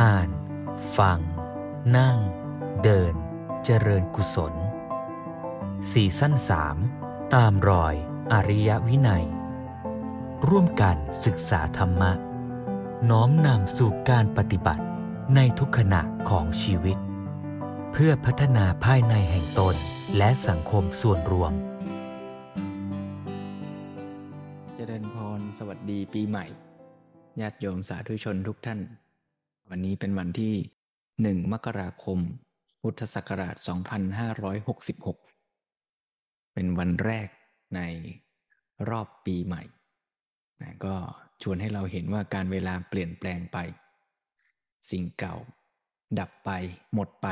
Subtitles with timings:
[0.00, 0.30] อ่าน
[0.98, 1.18] ฟัง
[1.96, 2.18] นั่ง
[2.82, 3.14] เดิน
[3.64, 4.54] เจริญกุศล
[5.92, 6.76] สี่สั้นสาม
[7.34, 7.94] ตามรอย
[8.32, 9.24] อริยวินัย
[10.48, 12.12] ร่วมกันศึกษาธรรมะ
[13.10, 14.84] น้อมนำสู่การปฏิบัติ
[15.34, 16.98] ในทุกขณะของชีวิต
[17.92, 19.76] เพื่อพัฒนาภายในแห่งตน
[20.16, 21.52] และสังคมส่วนรวม
[24.76, 26.46] เจริญพร สวัสดีปีใหม่
[27.40, 28.80] ญาติโยมสาธุชนทุกท่าน
[29.72, 30.54] วันนี้เป็นวันที่
[31.22, 32.18] หนึ่งมกราคม
[32.82, 33.56] พุทธศักราช
[35.66, 37.28] 2566 เป็นวันแรก
[37.76, 37.80] ใน
[38.88, 39.62] รอบปีใหม่
[40.62, 40.94] นะก็
[41.42, 43.58] ชวนให้เราเห็นว่าการเวลาเปลี่ยนแปลงไป
[44.90, 45.36] สิ่งเก่า
[46.18, 46.50] ดับไป
[46.94, 47.28] หมดไป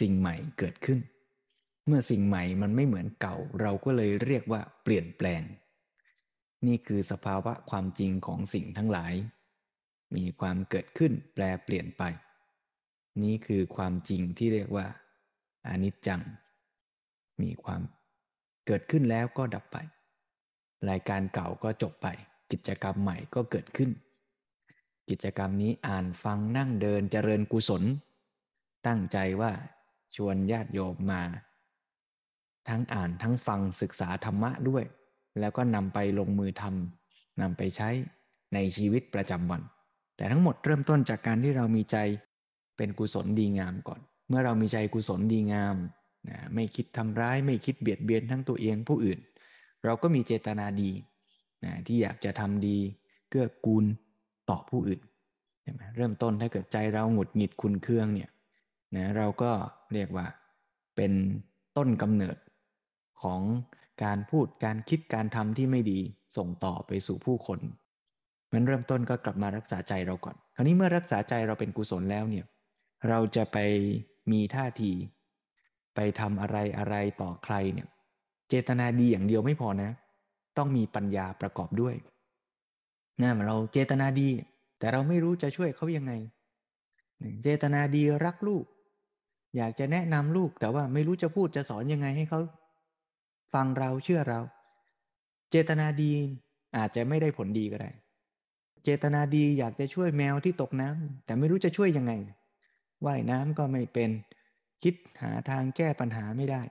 [0.00, 0.98] สิ่งใหม่เกิดขึ้น
[1.86, 5.42] เมื่อสิ่งใหม่มันไม่เหมือนเก่า เราก็เลยเรียกว่าเปลี่ยนแปลง
[6.66, 9.14] นี่คือสภาวะความจริงของสิ่งทั้งหลาย
[10.16, 12.02] มีความเกิดขึ้นแปลเปลี่ยนไป
[13.22, 14.86] นี่คือความจริงที่เรียกว่า
[15.68, 16.20] อนิจจัง
[17.42, 17.80] มีความ
[18.66, 19.76] เกิดขึ้นแล้วก็ดับไป
[20.88, 22.06] รายการเก่าก็จบไป
[22.52, 23.90] กิจกรรมใหม่ก็เกิดขึ้น
[25.10, 27.82] กิจกรรมนี้อ่านฟังนั่งเดินเจริญกุศล
[28.86, 29.52] ตั้งใจว่า
[30.16, 31.22] ชวนญาติโยมมา
[32.68, 34.84] ทั้งอ่านทั้งฟังศึกษาธรรมะด้วย
[35.40, 37.88] แล้วก็นำไปลงมือทำนำไปใช้
[38.54, 39.62] ในชีวิตประจำวัน
[40.22, 41.96] แต่ทั้งหมดเริ่มต้นจากการที่เรามีใจ
[42.76, 45.76] เป็นกุศลดีงามก่อน เมื่อเรามีใจกุศลดีงาม
[46.28, 49.18] นะไม่คิดทำร้ายไม่คิดเบียดเบียนทั้งตัวเองผู้อื่น
[49.84, 50.90] เราก็มีเจตนาดี
[51.64, 52.78] นะที่อยากจะทำดี
[53.30, 53.84] เกื้อกูล
[54.50, 55.00] ต่อผู้อื่น
[55.62, 58.30] ใช่ไหมเริ่มต้นถ้าเกิดใจเราหงุดหงิดคุณเครื่องเนี่ย
[58.96, 59.50] นะเราก็
[59.92, 60.26] เรียกว่า
[60.96, 61.12] เป็น
[61.76, 62.36] ต้นกำเนิด
[63.22, 63.40] ของ
[64.04, 66.00] การพูดการคิดการทำที่ไม่ดี
[66.36, 67.60] ส่งต่อไปสู่ผู้คน
[68.52, 72.46] มันเริ่มต้นก็กลับมารักษาใจเราก่อน คราวนี้เมื่อรักษาใจเราเป็นกุศลแล้วเนี่ย
[73.08, 73.58] เราจะไป
[74.32, 74.92] มีท่าที
[75.94, 77.88] ไปทำอะไรอะไรต่อใครเนี่ย
[78.48, 79.90] เจตนาดีอย่างเดียวไม่พอนะ
[80.58, 81.94] ต้องมีปัญญาประกอบด้วย
[83.22, 84.28] นะเราเจตนาดี
[84.78, 86.12] แต่เราไม่รู้จะช่วยเขายังไง
[87.42, 88.64] เจตนาดีรักลูก
[89.56, 92.40] อยากจะแนะนำลูกแต่ว่าไม่รู้จะพูดจะสอนยังไงให้เขา
[93.54, 94.40] ฟังเราเชื่อเรา
[95.50, 96.10] เจตนาดี
[96.76, 97.90] อาจจะไม่ได้ผลดีก็ได้
[98.84, 102.12] เจตนาดีอยากจะช่วยแมวที่ตกน้ำแต่ไม่รู้จะช่วยยังไง
[103.04, 104.10] ว่ายน้ำก็ไม่เป็น
[104.82, 106.62] คิดหาทางแก้ปัญหาไม่ได้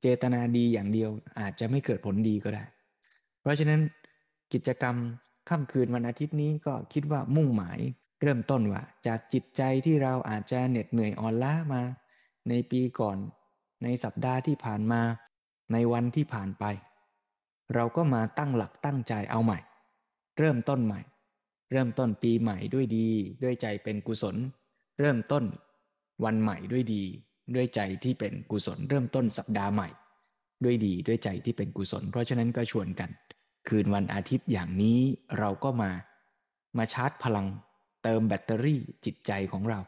[0.00, 1.10] เจตนาดีอย่างเดียว
[1.40, 2.64] อาจจะไม่เกิดผลดีก็ได้
[3.40, 3.80] เพราะฉะนั้น
[4.52, 4.96] กิจกรรม
[5.48, 7.78] ค่ำคืนวันอาทิตย์นี้ก็คิดว่ามุ่งหมาย
[8.22, 11.82] เริ่มต้นว่า จากจิตใจที่เราอาจจะเหน็ดเหนื่อยอ่อนล้ามา
[12.48, 13.18] ในปีก่อน
[13.82, 15.02] ในสัปดาห์ที่ผ่านมา
[15.72, 16.64] ในวันที่ผ่านไป
[17.74, 19.58] เราก็มาตั้งหลักตั้งใจเอาใหม่
[20.40, 21.00] เริ่มต้นใหม่
[21.72, 23.08] เริ่มต้นปีใหม่ด้วยดี
[23.42, 24.36] ด้วยใจเป็นกุศล
[25.00, 25.44] เริ่มต้น
[26.24, 27.02] วันใหม่ด้วยดี
[27.54, 29.88] ด้วยใจที่เป็นกุศล เริ่มต้นสัปดาห์ใหม่
[30.64, 33.10] ด้วยดีด้วยใจที่เป็นกุศล เพราะฉะนั้นก็ชวนกัน
[33.68, 34.98] คืนวันอาทิตย์อย่างนี้
[35.38, 35.90] เราก็มา
[36.78, 37.46] มาชาร์จพลัง
[38.02, 39.80] เติมแบตเตอรี่จิตใจของเรา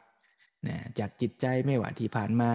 [0.66, 2.50] นะจากจิตใจไม่ว่าที่ผ่านมา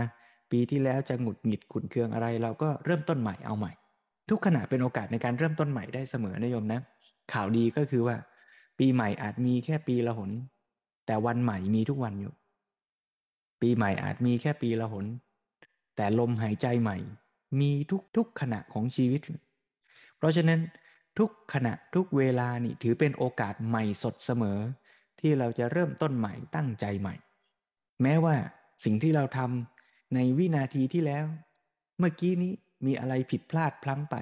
[0.51, 3.71] ปีที่แล้วจะหงุดหงิดขุนเคืองอะไร เราก็เริ่มต้นใหม่เอาใหม่
[4.29, 6.81] ทุกขณะเป็นโอกาสในการเริ่มต้นใหม่ได้เสมอนะโยมนะ
[7.33, 8.15] ข่าวดีก็คือว่า
[8.79, 10.31] ปีใหม่อาจมีแค่ปีละหน
[11.05, 12.33] แต่วันใหม่มีทุกวันอยู่
[13.61, 15.05] ปีใหม่อาจมีแค่ปีละหน
[15.95, 16.97] แต่ลมหายใจใหม่
[17.59, 17.71] มี
[18.15, 19.21] ทุกๆขณะของชีวิต
[20.17, 20.59] เพราะฉะนั้น
[21.19, 24.59] ทุกขณะทุกเวลานี่ถือเป็นโอกาสใหม่สดเสมอ
[25.19, 27.15] ที่เราจะเริ่มต้นใหม่ตั้งใจใหม่
[28.01, 28.35] แม้ว่า
[28.83, 31.25] สิ่งที่เราทำในวินาทีที่แล้ว
[31.99, 32.51] เมื่อกี้นี้
[32.85, 34.15] มีอะไรผิดพลาดพลั้งไป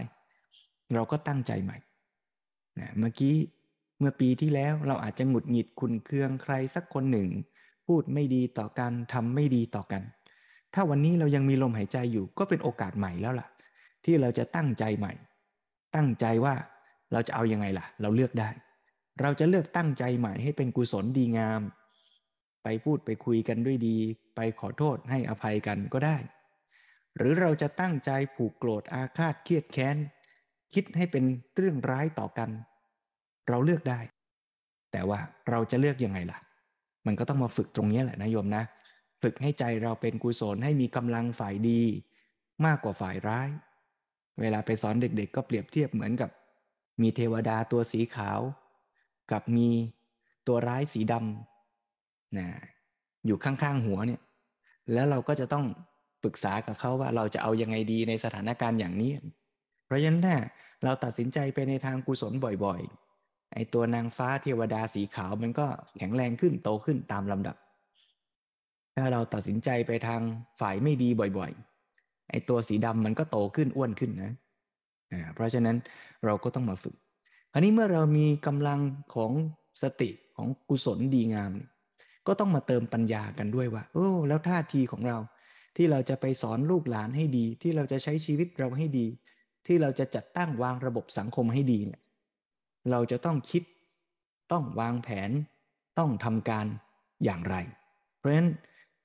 [0.94, 1.78] เราก็ตั้งใจใหม่
[2.80, 3.36] นะเมื่อกี้
[4.00, 7.30] เมื่อปีที่แล้วเราอาจจะหงุดหงิดคุณเคืองใครสักคนหนึ่ง
[7.88, 10.04] พูดไม่ดีต่อกันทำไม่ดีต่อกัน
[10.74, 13.48] ถ้าวันนี้เรายังมีลมหายใจอยู่ก็เป็นโอกาสใหม่แล้วล่ะ
[14.06, 15.14] ที่เราจะตั้งใจใหม่
[15.96, 16.56] ตั้งใจว่า
[17.12, 18.50] เราจะเอายังไงล่ะ เราเลือกได้
[19.22, 21.62] เราจะเลือกตั้งใจใหม่ให้เป็นกุศลดีงาม
[22.64, 23.98] ไปพูดไปคุยกันด้วยดี
[24.36, 26.18] ไปขอโทษให้อภัยกันก็ได้
[27.18, 29.98] หรือเราจะตั้งใจผูกโกรธอาฆาตเครียดแค้น
[30.74, 31.24] คิดให้เป็น
[31.56, 32.50] เรื่องร้ายต่อกัน
[33.50, 34.00] เราเลือกได้
[34.92, 35.20] แต่ว่า
[35.50, 36.40] เราจะเลือกยังไงล่ะ
[37.06, 38.64] มันก็ต้องมาฝึกตรงนี้แหละนะโยมนะ
[39.22, 41.82] ฝึกให้ใจเราเป็นกุศลให้มีกำลังฝ่ายดี
[42.66, 43.50] มากกว่าฝ่ายร้าย
[44.40, 46.30] เวลาไปสอนเด็กๆ ก็เปรียบเทียบเหมือนกับ
[47.02, 48.40] มีเทวดาตัวสีขาว
[49.32, 49.70] กับมี
[50.48, 52.48] ตัวร้ายสีดำนะ
[53.26, 54.22] อยู่ข้างๆหัวเนี่ย
[54.94, 55.66] แล้วเราก็จะต้อง
[56.24, 59.12] ปรึกษากับเขาว่าเราจะเอายังไงดีในสถานการณ์อย่างนี้
[59.86, 60.22] เพราะฉะนั้น
[60.84, 65.68] เราตัดสินใจไปในทางกุศลบ่อยๆ ไอตัวนางฟ้าเทวดาสีขาวมันก็
[65.98, 67.56] แข็งแรงขึ้นโตขึ้นตามลำดับ
[68.96, 70.22] ถ้าเราตัดสินใจไปทาง
[70.60, 74.34] ฝ่ายไม่ดีบ่อยๆ ไอตัวสีดำมันก็โตขึ้นอ้วนขึ้นนะ
[75.36, 75.78] เพราะฉะนั้น
[76.26, 76.96] เราก็ต้องมาฝึก
[77.52, 78.80] คราวนี้เมื่อเรามีกำลัง
[79.16, 79.32] ของ
[79.84, 81.52] สติของกุศลดีงาม
[82.28, 85.18] ก็ต้องมาเติมปัญญากันด้วยว่าโอ้แล้วท่าทีของเรา
[85.76, 89.06] ที่เราจะไปสอนลูกหลานให้ดี ที่เราจะใช้ชีวิตเราให้ดี
[89.68, 92.02] ที่เราจะจัดตั้งวางระบบสังคมให้ดีเนี่ย
[92.92, 93.64] เราจะต้องคิด
[94.52, 95.32] ต้องวางแผน
[96.00, 96.66] ต้องทำการ
[97.24, 97.56] อย่างไร
[98.18, 98.50] เพราะฉะนั้น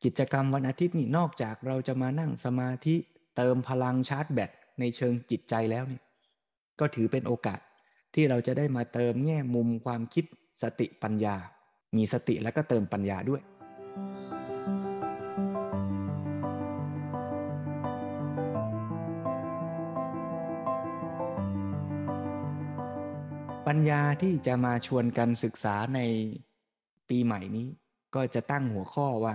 [0.04, 2.96] กิจกรรมวันอาทิตย์นี่นอกจากเราจะมานั่งสมาธิ
[3.36, 6.02] เติมพลังชาร์จแบตในเชิงจิตใจแล้วเนี่ย
[6.80, 7.60] ก็ถือเป็นโอกาส
[8.14, 10.24] ที่เราจะได้มาเติมแง่มุมความคิด
[10.62, 11.36] สติปัญญา
[11.96, 13.42] มีสติแล้วก็เติมปัญญาด้วย
[23.72, 26.00] ปัญญาที่จะมาชวนกันศึกษาใน
[27.08, 27.68] ปีใหม่นี้
[28.14, 29.34] ก็จะตั้งหัวข้อว่า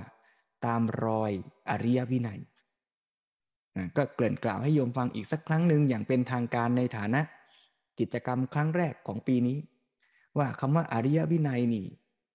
[0.65, 1.31] ตามรอย
[1.69, 2.39] อริยวินัย
[3.97, 7.21] ก็เกริ่นกล่าวให้โยมฟังอีกสักครั้งหนึ่งอย่างเป็นทางการในฐานะ
[7.99, 9.57] กิจกรรมครั้งแรกของปีนี้
[10.37, 11.85] ว่าคำว่าอริยวินัยนี่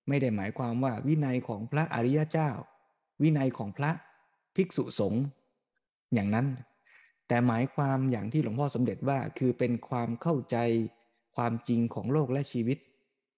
[0.08, 2.50] ไม่ได้หมายความว่าวินัยของพระอริยเจ้า
[3.23, 3.91] วินัยของพระ
[4.56, 5.23] ภิกษุสงฆ์
[6.14, 6.46] อย่างนั้น
[7.29, 10.56] แต่หมายความอย่างที่หลวงพ่อสมเด็จว่าคือเป็นความเข้าใจ
[11.41, 12.79] ความจริงของโลกและชีวิต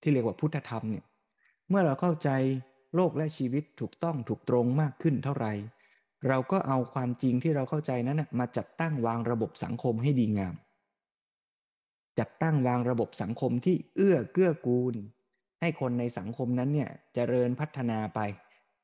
[0.03, 1.05] ที่เรียกว่าพุทธธรรมเนี่ย
[1.69, 2.31] เมื่อเราเข้าใจ
[2.95, 5.53] โลกและชีวิตถูกต้องถูกตรงมากขึ้นเท่าไหร่
[6.29, 10.55] เราก็เอาความจริงที่เราเข้าใจนั้นมาจัดตั้งวางระบบสังคมให้ดีงาม
[12.19, 14.95] จัดตั้งวางระบบสังคมที่เอื้อเกื้อกูล
[15.61, 18.21] ให้คนในสังคมนั้นเนี่ยจเจริญพัฒนาไป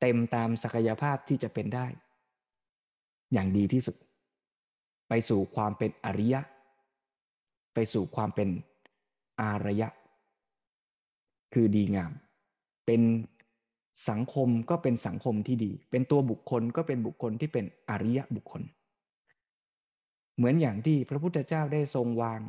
[0.00, 1.86] เต็มตามศักยภาพที่จะเป็นได้
[3.32, 3.96] อย่างดีที่สุด
[5.08, 6.40] ไปสู่ความเป็นอริยะ
[7.74, 8.48] ไปสู่ความเป็น
[9.40, 9.88] อารยะ
[11.54, 12.12] คือดีงาม
[12.86, 13.02] เป็น
[14.10, 18.62] สังคมก็เป็นสังคมที่ดี เป็นตัวบุคคลก็เป็นบุคคลที่เป็นอริยะบุคคล
[20.36, 22.40] เหมือนอย่างที่พระพุทธเจ้าได้ทรงวาง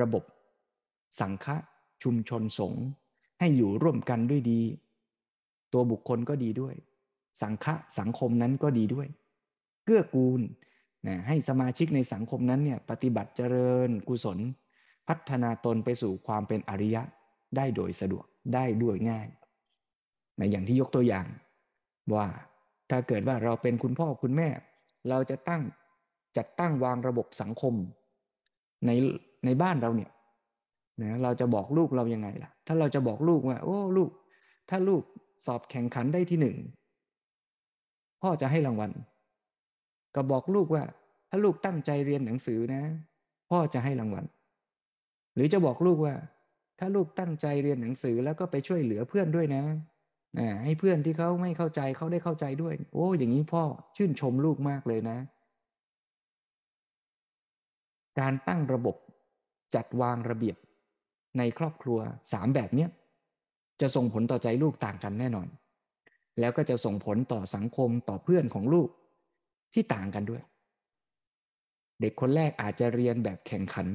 [0.00, 0.24] ระบบ
[1.20, 1.56] สังฆะ
[2.02, 2.84] ชุมชนสงฆ์
[3.38, 4.60] ให้อยู่ร่วมกันด้วยดี
[5.72, 6.74] ตัวบุคคลก็ดีด้วย
[7.42, 9.08] สังฆะสังคมนั้นก็ดีด้วย
[9.84, 10.40] เกื้อกูล
[11.06, 14.38] นะให้สมาชิกในสังคมนั้นเนี่ยปฏิบัติเจริญกุศล
[15.08, 17.02] พัฒนาตนไปสู่ความเป็นอริยะ
[17.56, 18.24] ได้โดยสะดวก
[18.54, 19.26] ได้ด้วยง่าย
[20.38, 21.26] ในอย่างที่ยกตัวอย่าง
[22.14, 22.26] ว่า
[22.90, 24.48] ถ้าเกิดว่าเราเป็นคุณพ่อคุณแม่
[25.08, 25.62] เราจะตั้ง
[26.36, 27.74] จัดตั้งวางระบบสังคม
[28.86, 28.90] ใน
[29.44, 30.10] ในบ้านเราเนี่ย
[31.02, 34.10] นะเราจะบอกลูกเรายังไงล่ะ ถ้าเราจะบอกลูกว่า โอ้ลูก
[34.70, 35.02] ถ้าลูก
[35.46, 36.56] สอบแข่งขันได้ที่หนึ่ง
[38.22, 38.90] พ่อจะให้รางวัล
[40.14, 40.84] ก็บอกลูกว่า
[41.30, 42.82] ถ้าลูกตั้งใจเรียนหนังสือนะ
[43.50, 44.24] พ่อจะให้รางวัล
[45.38, 46.14] รือจะบอกลูกว่า
[46.78, 49.62] ถ้าลูกตั้งใจเรียนหนังสือแล้วก็ไปช่วยเหลือเพื่อนด้วยนะ
[50.64, 53.62] ให้เพื่อนที่เขาไม่เข้าใจเขาได้เข้าใจด้วย โอ้ อย่างนี้พ่อ
[53.96, 55.18] ชื่นชมลูกมากเลยนะ
[58.20, 58.96] การตั้งระบบ
[59.74, 60.56] จัดวางระเบียบ
[61.38, 61.98] ในครอบครัว
[62.32, 62.88] สามแบบเนี้ย
[63.80, 65.48] จะส่งผลต่อใจลูกต่างกันแน่นอน
[66.40, 68.88] แล้วก็จะส่งผลต่อสังคมต่อเพื่อนของลูก
[69.74, 70.42] ที่ต่างกันด้วย
[72.00, 73.88] เด็กคนแรกอาจจะเรียนแบบแข่งขัน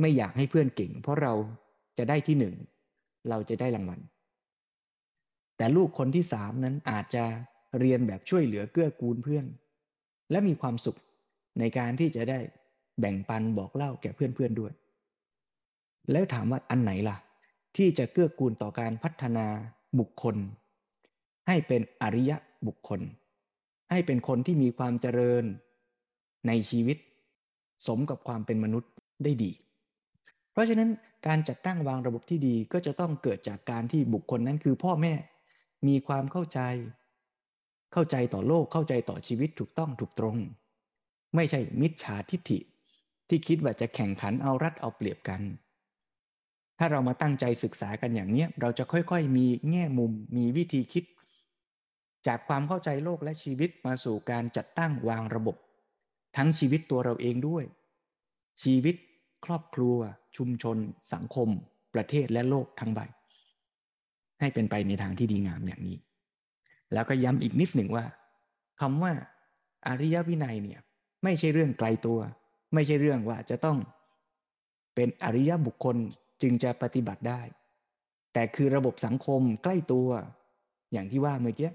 [0.00, 1.34] ไม่อยากให้เพื่อนเก่ง เพราะเรา
[1.98, 2.54] จะได้ที่หนึ่ง
[3.28, 4.00] เราจะได้รางวัล
[5.56, 7.24] แต่ลูกคนที่สามนั้นอาจจะ
[7.78, 9.46] เรียนแบบช่วยเหลือเกื้อกูลเพื่อน
[10.30, 10.98] และมีความสุข
[11.58, 12.38] ในการที่จะได้
[13.00, 14.72] แบ่งปันบอกเล่าแก่เพื่อนๆด้วย
[16.12, 17.16] แล้วถามว่าอันไหนล่ะ
[17.76, 19.46] ที่จะเกื้อกูลต่อการพัฒนา
[19.98, 20.36] บุคคล
[21.48, 22.36] ให้เป็นอริยะ
[22.66, 23.00] บุคคล
[23.90, 25.44] ให้เป็นคนที่มีความเจริญ
[26.46, 26.98] ในชีวิต
[27.86, 28.92] สมกับความเป็นมนุษย์
[29.24, 29.50] ได้ดี
[30.56, 30.90] เพราะฉะนั้น
[31.26, 35.14] การจัดตั้งวางระบบที่ดีก็จะต้องเกิดจากการที่บุคคลนั้นคือพ่อแม่
[35.88, 36.60] มีความเข้าใจ
[37.92, 40.36] เข้าใจต่อโลกเข้าใจต่อชีวิตถูกต้องถูกตรง
[41.34, 42.58] ไม่ใช่มิจฉาทิฐิ
[43.28, 45.40] ที่คิดว่าจะแข่งขันเอารัดเอาเปรียบกัน
[46.78, 51.04] ถ้าเรามาตั้งใจศึกษากันอย่างนี้เราจะค่อยๆ มีแง่มุมมีวิธีคิด
[52.26, 55.56] จากความเข้าใจโลกและชีวิตมาสู่การจัดตั้งวางระบบ
[56.36, 57.64] ทั้งชีวิตตัวเราเองด้วย
[58.62, 58.96] ชีวิต
[59.46, 59.96] ครอบครัว
[60.36, 60.76] ชุมชน
[61.12, 61.48] สังคม
[61.94, 63.00] ประเทศและโลกทั้งใบ
[64.40, 65.98] ให้เป็นไปในทางที่ดีงามอย่างนี้
[66.92, 68.04] แล้วก็ย้ำอีกนิดหนึ่งว่า
[68.80, 69.12] คำว่า
[69.86, 70.80] อริยวินัยเนี่ย
[71.24, 72.18] ไม่ใช่เรื่องไกลตัว
[72.74, 73.78] ไม่ใช่เรื่องว่าจะต้อง
[74.94, 75.96] เป็นอริยบุคคล
[76.42, 77.40] จึงจะปฏิบัติได้
[78.32, 80.08] แต่คือระบบสังคมใกล้ตัว
[80.92, 81.70] อย่างที่ว่าเมื่อกี้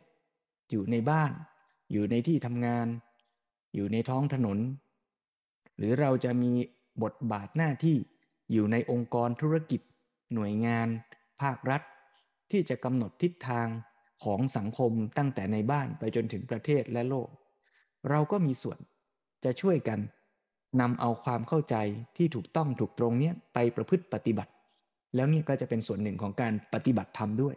[0.72, 1.32] อยู่ในบ้าน
[1.92, 2.88] อยู่ในที่ทำงาน
[3.76, 4.58] อยู่ในท้องถนน
[5.78, 6.52] หรือเราจะมี
[7.04, 7.98] บทบาทหน้าที่
[8.52, 9.82] อยู่ในองค์กรธุรกิจ
[10.34, 10.88] หน่วยงาน
[11.42, 11.82] ภาครัฐ
[12.52, 13.68] ที่จะกำหนดทิศทาง
[14.24, 17.30] ของสังคมตั้งแต่ในบ้านไปจนถึงประเทศและโลก
[18.10, 18.80] เราก็มีส่วน
[19.44, 20.00] จะช่วยกัน
[20.82, 21.76] นำเอาความเข้าใจ
[22.18, 24.52] ที่ถูกต้องถูกตรงเนี้ยไปประพฤติปฏิบัติ
[25.16, 27.56] แล้วนี่ก็จะเป็นส่วนหนึ่งของการปฏิบัติธรรมด้วย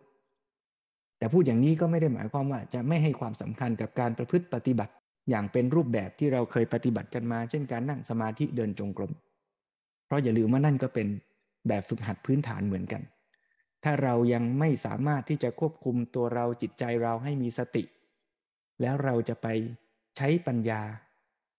[1.18, 4.92] แต่พูดอย่างนี้ก็ไม่ได้หมายความว่าจะไม่ให้ความสำคัญกับการประพฤติปฏิบัติ
[5.28, 9.12] อย่างเป็นรูปแบบที่เราเคยปฏิบัติกันมา เช่นการนั่งสมาธิเดินจงกรม
[10.06, 11.08] เพราะอย่าลืมว่านั่นก็เป็น
[11.68, 13.02] แบบฝึกหัดพื้นฐานเหมือนกัน
[13.84, 17.84] ถ้าเรายังไม่สามารถที่จะควบคุมตัวเราจิตใจเราให้มีสติ
[18.80, 19.46] แล้วเราจะไป
[20.16, 20.80] ใช้ปัญญา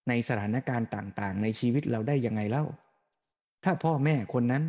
[0.08, 2.66] ในสถานการณ์ต่างๆ ในชีวิตเราได้ยังไงเล่า
[3.64, 4.64] ถ้าพ่อแม่คนนั้น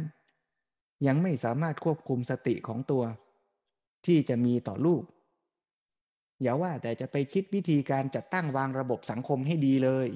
[1.06, 3.02] ยังไม่สามารถควบคุมสติของตัว
[4.06, 5.02] ที่จะมีต่อลูก
[6.42, 10.08] อย่าว่าแต่จะไปคิดวิธีการจัดตั้งวางระบบสังคมให้ดีเลย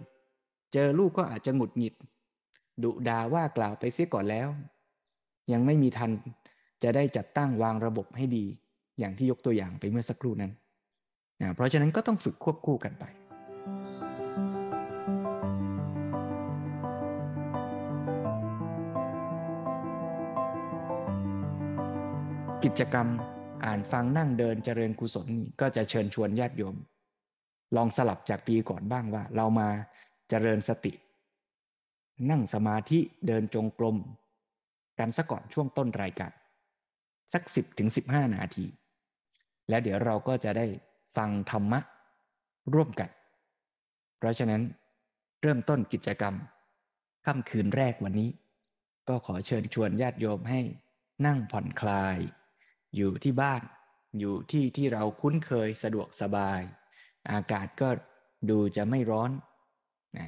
[0.73, 1.95] เจอลูกก็อาจจะหงุดหงิด
[2.83, 4.49] ดุดาว่ากล่าวไปเสียก่อนแล้ว
[5.53, 6.11] ยังไม่มีทัน
[6.83, 8.45] จะได้จัดตั้งวางระบบให้ดี
[8.99, 10.53] อย่างที่ยกตัวอย่างไปเมื่อสักครู่นั้น
[11.41, 13.05] นะเพราะฉะนั้นก็ต้องฝึกควบคู่กันไป
[22.65, 23.07] กิจกรรม
[23.65, 25.29] อ่านฟังนั่งเดินเจริญกุศล
[25.61, 26.77] ก็จะเชิญชวนญาติโยม
[27.77, 29.69] ลองสลับจากปีก่อนบ้างว่า เรามา
[30.29, 30.93] เจริญสติ
[32.31, 33.97] นั่งสมาธิเดินจงกรม
[34.99, 36.33] กันสักก่อนช่วงต้นรายการ
[37.33, 38.67] สักสิบถึงสิบห้านาที
[39.69, 40.67] แล้วเดี๋ยวเราก็จะได้
[41.17, 41.81] ฟังธรรมะ
[42.75, 43.11] ร่วมกัน
[44.19, 44.63] เพราะฉะนั้น
[45.43, 46.35] เริ่มต้นกิจกรรม
[47.27, 48.31] ค่ำคืนแรกวันนี้
[49.09, 50.61] ก็ขอเชิญชวนญาติโยมให้
[51.27, 52.19] นั่งผ่อนคลาย
[52.97, 53.63] อยู่ที่บ้าน
[54.19, 56.61] อยู่ที่ที่เราคุ้นเคยสะดวกสบาย
[57.33, 57.89] อากาศก็
[58.51, 59.31] ดูจะไม่ร้อน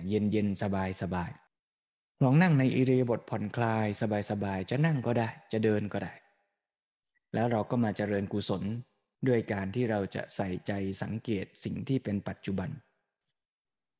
[0.09, 1.31] เย็นเย็นสบายสบาย
[2.23, 6.13] ลองนั่งในอิริยาบถผ่อนคลายสบายสบายจะนั่งก็ได้ จะเดินก็ได้
[7.35, 8.63] แล้วเราก็มาเจริญกุศล
[9.29, 12.71] ด้วยการที่เราจะใส่ใจสังเกตสิ่งที่เป็นปัจจุบัน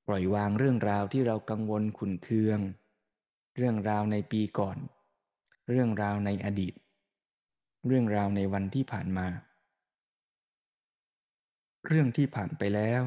[0.07, 2.61] ปล่อยวางเรื่องราวที่เรากังวลขุนเคือง
[3.57, 4.77] เรื่องราวในปีก่อน
[5.71, 6.75] เรื่องราวในอดีต
[7.87, 9.27] เรื่องราวในวันที่ผ่านมา
[11.87, 13.03] เรื่องที่ผ่านไปแล้ว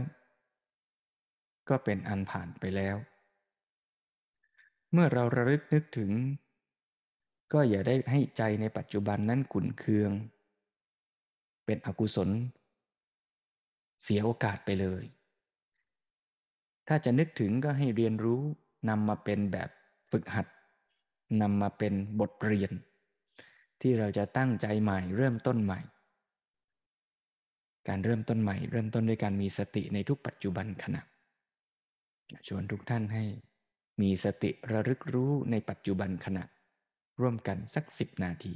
[1.69, 2.95] ก็เป็นอันผ่านไปแล้ว
[4.91, 6.11] เมื่อเราระลึกนึกถึง
[7.53, 10.11] ก็อย่าได้ให้ใจในปัจจุบันนั้นขุนเคือง
[11.65, 12.29] เป็นอกุศล
[14.03, 15.03] เสียโอกาสไปเลย
[16.87, 18.41] ถ้าจะนึกถึงก็ให้เรียนรู้
[18.89, 19.69] นำมาเป็นแบบ
[20.11, 20.47] ฝึกหัด
[21.41, 22.71] นำมาเป็นบทเรียน
[23.87, 25.79] ที่เราจะตั้งใจใหม่ เริ่มต้นใหม่
[27.87, 31.01] การเริ่มต้นใหม่ เริ่มต้นด้วยการมีสติในทุกปัจจุบันขณะ
[32.47, 33.23] ชวนทุกท่านให้
[34.01, 36.43] มีสติระลึกรู้ในปัจจุบันขณะ
[37.21, 38.53] ร่วมกันสักสิบนาที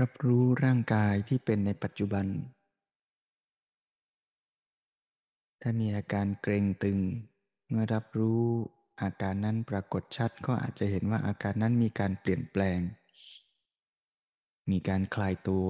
[0.04, 2.26] ับรู้ร่างกายที่เป็นในปัจจุบัน
[5.60, 6.98] ถ้ามีอาการเกร็งตึง
[7.68, 8.42] เมื่อรับรู้
[9.02, 12.78] อาการนั้นปรากฏชัดก็อาจจะเห็นว่าอาการนั้นมีการเปลี่ยนแปลง
[14.70, 15.68] มีการคลายตัว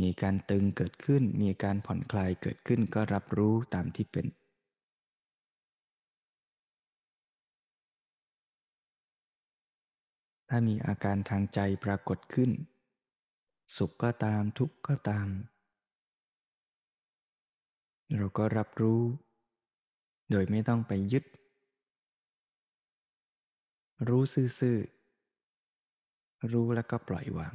[0.00, 4.26] มีการตึงเกิดขึ้น มีการผ่อนคลายเกิดขึ้นก็รับรู้ตามที่เป็น
[10.56, 12.50] ถ้ามีอาการทางใจปรากฏขึ้น
[13.76, 15.28] สุขก็ตามทุกข์ก็ตาม
[18.16, 19.02] เราก็รับรู้
[20.30, 21.24] โดยไม่ต้องไปยึด
[24.08, 24.22] รู้
[24.60, 27.54] ซื่อๆรู้แล้วก็ปล่อยวาง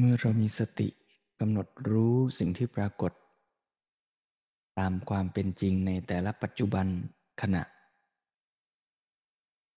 [0.00, 0.88] เมื่อเรามีสติ
[1.40, 3.12] กำหนดรู้สิ่งที่ปรากฏ
[4.78, 6.86] ตามความเป็นจริงในแต่ละปัจจุบัน
[7.40, 7.62] ขณะ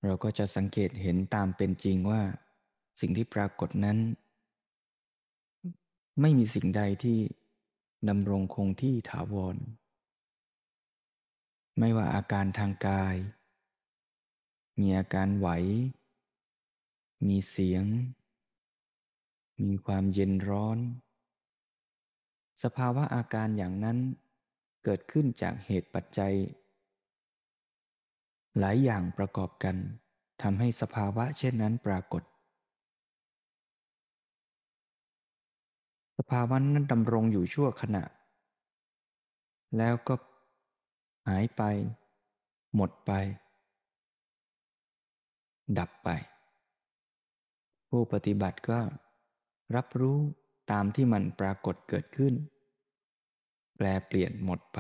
[0.06, 2.22] เราก็จะสังเกตเห็นตามเป็นจริงว่า
[3.00, 3.98] สิ่งที่ปรากฏนั้น
[6.22, 7.18] ไม่มีสิ่งใดที่
[8.10, 9.58] ดำรงคงที่ถาวร
[11.80, 13.16] ไม่ว่าอาการทางกาย
[14.80, 15.50] มีอาการไหว
[17.28, 17.86] มีเสียง
[19.64, 20.78] มีความเย็นร้อน
[22.64, 23.98] สภาวะอาการอย่างนั้น
[24.84, 26.34] เกิดขึ้นจากเหตุปัจจัย
[28.60, 29.76] หลายอย่างประกอบกัน
[30.42, 32.24] ทำให้สภาวะเช่นนั้นปรากฏ
[36.18, 38.04] สภาวะนั้นดำรงอยู่ชั่วขณะ
[39.78, 40.16] แล้วก็
[41.28, 41.62] หายไป
[42.76, 43.12] หมดไป
[45.78, 46.10] ดับไป
[47.90, 48.80] ผู้ปฏิบัติก็
[49.76, 50.18] รับรู้
[50.72, 52.34] ตามที่มันปรากฏเกิดขึ้น
[53.78, 54.80] แปลเปลี่ยนหมดไป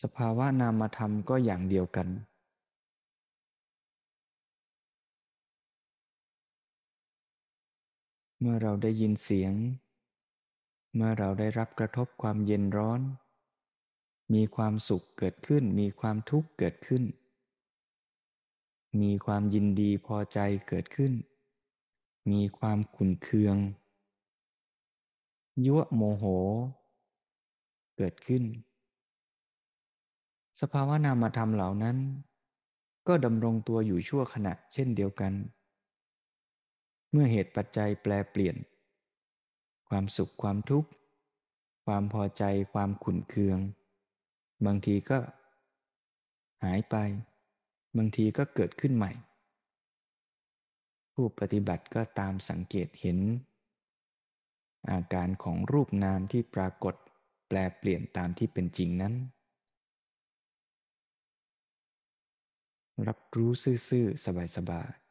[0.00, 2.08] สภาวะนามธรรมก็อย่างเดียวกัน
[8.40, 9.52] เมื่อเราได้ยินเสียง
[10.94, 13.00] เมื่อเราได้รับกระทบความเย็นร้อน
[14.32, 17.02] มีความสุขเกิดขึ้น มีความทุกข์เกิดขึ้น
[19.00, 21.12] มีความยินดีพอใจเกิดขึ้น
[22.30, 23.56] มีความขุนเคือง
[25.66, 26.24] ยั่วโมโห
[27.96, 28.42] เกิดขึ้น
[30.60, 31.96] สภาวะนามธรรมเหล่านั้น
[33.06, 35.32] ก็ดำรงตัวอยู่ชั่วขณะเช่นเดียวกัน
[37.10, 38.56] เมื่อเหตุปัจจัยแปลเปลี่ยน
[39.88, 40.88] ความสุขความทุกข์
[41.84, 43.58] ความพอใจความขุ่นเคือง
[44.66, 45.18] บางทีก็
[46.64, 46.96] หายไป
[47.96, 49.12] บางทีก็เกิดขึ้นใหม่
[51.14, 53.18] ผู้ปฏิบัติก็ตามสังเกตเห็น
[54.90, 56.94] อาการของรูปนามที่ปรากฏ
[57.48, 59.14] แปลเปลี่ยนตามที่เป็นจริงนั้น
[63.08, 63.50] รับรู้
[63.88, 64.24] ซื่อๆ
[64.56, 65.03] สบายๆ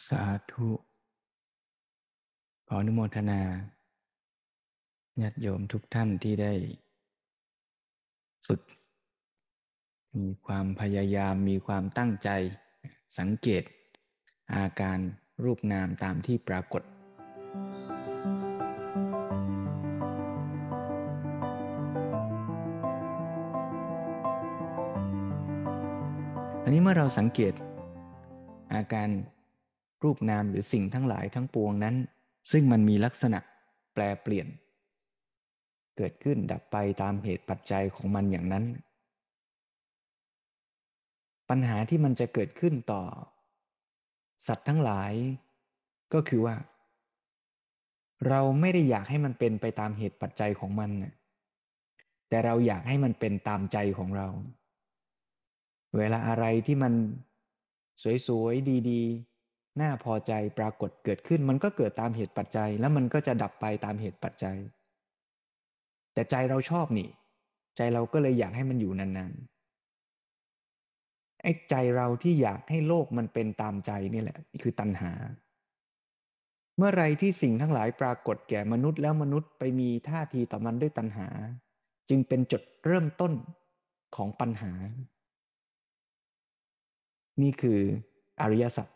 [0.00, 0.68] สาธุ
[2.66, 3.40] ขออนุโมทนา
[5.20, 6.52] ญาติโยมทุกท่านที่ได้
[8.46, 8.60] ฝึก
[10.16, 12.28] มีความพยายามมีความตั้งใจ
[13.18, 13.64] สังเกต
[14.54, 14.98] อาการ
[15.44, 16.82] รูปนามตามที่ปรากฏ
[26.62, 27.54] อันนี้เมื่อเราสังเกต
[28.74, 29.08] อาการ
[30.02, 31.96] รูปนามหรือสิ่งทั้งหลายทั้งปวงนั้น
[32.50, 33.38] ซึ่งมันมีลักษณะ
[33.94, 34.46] แปลเปลี่ยน
[35.96, 38.64] เกิดขึ้นดับไปตามเหตุปัจจัยของมันอย่างนั้น
[41.48, 43.02] ปัญหาที่มันจะเกิดขึ้นต่อ
[44.46, 45.12] สัตว์ทั้งหลาย
[46.14, 46.56] ก็คือว่า
[48.28, 50.90] เราไม่ได้อยากให้มันเป็นไปตามเหตุปัจจัยของมัน
[52.28, 54.28] แต่เราอยากให้มันเป็นตามใจของเรา
[55.96, 56.92] เวลาอะไรที่มัน
[58.26, 59.31] สวยๆ ดี ๆ
[59.80, 64.58] น่าพอใจปรากฏเกิดขึ้น มันก็เกิดตามเหตุปัจจัย แล้วมันก็จะดับไปตามเหตุปัจจัย
[66.14, 67.08] แต่ใจเราชอบนี่
[67.76, 75.12] ใจเราก็เลยอยากให้มันอยู่นานๆไอ้ใจเราที่อยากให้โลกมันเป็นตามใจนี่แหละคือตัณหา
[76.76, 81.28] เมื่อไรที่สิ่งทั้งหลายปรากฏแก่มนุษย์แล้วมนุษย์ไปมีท่าทีต่อมันด้วยตัณหา
[82.08, 83.32] จึงเป็นจุดเริ่มต้น
[84.16, 84.72] ของปัญหา
[87.42, 87.80] นี่คือ
[88.40, 88.88] อริยสัจ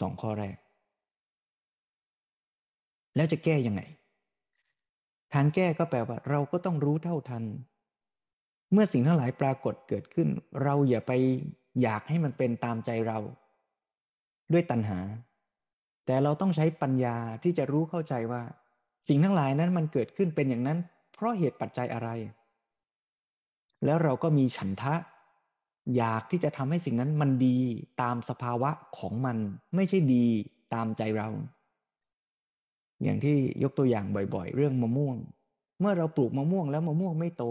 [0.00, 0.56] สองข้อแรก
[3.16, 3.82] แล้วจะแก้ยังไง
[5.34, 7.44] ทางแก้ก็แปลว่า เราก็ต้องรู้เท่าทัน
[8.72, 10.28] เมื่อสิ่งทั้งหลายปรากฏเกิดขึ้น
[10.62, 11.12] เราอย่าไป
[11.82, 13.18] อยากให้มันเป็นตามใจเรา
[14.52, 14.98] ด้วยตัณหา
[16.06, 18.42] แต่เราต้องใช้ปัญญาที่จะรู้เข้าใจว่า
[19.08, 20.78] สิ่งทั้งหลายนั้นมันเกิดขึ้นเป็นอย่างนั้น
[21.12, 22.08] เพราะเหตุปัจจัยอะไร
[23.84, 24.94] แล้วเราก็มีฉันทะ
[25.96, 27.58] อยากที่จะทำให้สิ่งนั้นมันดี
[28.02, 29.36] ตามสภาวะของมัน
[29.74, 30.26] ไม่ใช่ดี
[30.74, 31.28] ตามใจเรา
[33.02, 35.16] อย่างที่ยกตัวอย่างบ่อย ๆ เรื่องมะม่วง
[35.80, 37.44] เมื่อเราปลูกมะม่วงแล้วมะม่วงไม่โต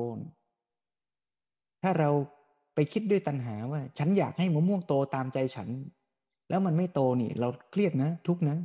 [1.83, 2.09] ถ้าเรา
[2.75, 5.69] ไปคิดด้วยตัณหาว่า ฉันอยากให้มะม่วงโตตามใจฉัน
[6.49, 8.57] แล้วมันไม่โตนี่ เราเครียดนะ ทุกนะ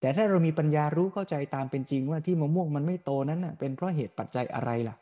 [0.00, 4.96] แต่ถ้าเรามีปัญญารู้เข้าใจตามเป็นจริงว่าที่มะม่วงมันไม่โตนั้นนะเป็นเพราะเหตุปัจจัยอะไรล่ะ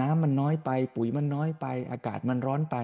[0.00, 2.76] น้ำมันน้อยไป ปุ๋ยมันน้อยไป อากาศมันร้อนไป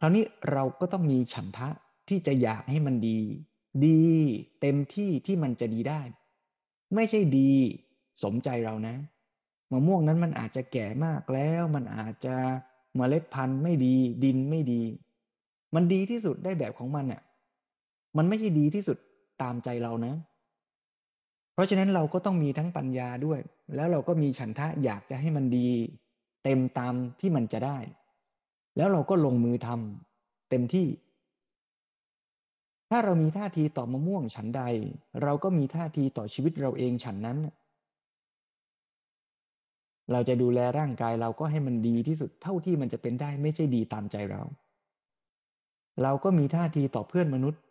[0.00, 1.68] คราวนี้เราก็ต้องมีฉันทะ
[2.08, 3.18] ที่จะอยากให้มันดี
[3.86, 4.00] ดี
[4.60, 6.00] เต็มที่ที่มันจะดีได้
[6.94, 7.50] ไม่ใช่ดี
[8.24, 8.96] สมใจเรานะ
[9.70, 12.36] มะม่วงนั้นมันอาจจะแก่มากแล้ว มันอาจจะ
[12.96, 14.82] เมล็ดพันธุ์ไม่ดี ดินไม่ดี
[15.74, 17.22] มันดีที่สุดได้แบบของมันเนี่ย
[18.16, 18.98] มันไม่ใช่ดีที่สุด
[19.42, 20.14] ตามใจเรานะ
[21.56, 23.40] เพราะฉะนั้นเราก็ต้องมีทั้งปัญญาด้วย
[23.74, 25.68] แล้วเราก็มีฉันทะอยากจะให้มันดี
[26.44, 27.78] เต็มตามที่มันจะได้
[28.76, 30.88] แล้วเราก็ลงมือทำเต็มที่
[32.90, 34.62] ถ้าเรามีท่าทีต่อมะม่วงฉันใด
[35.22, 37.38] เราก็มีท่าทีต่อชีวิตเราเองฉันนั้น
[40.12, 44.42] เราจะดูแลร่างกายเราก็ให้มันดีที่สุดเท่าที่มันจะเป็นได้ไม่ใช่ดีตามใจเรา
[46.02, 47.62] เราก็มีท่าทีต่อเพื่อนมนุษย์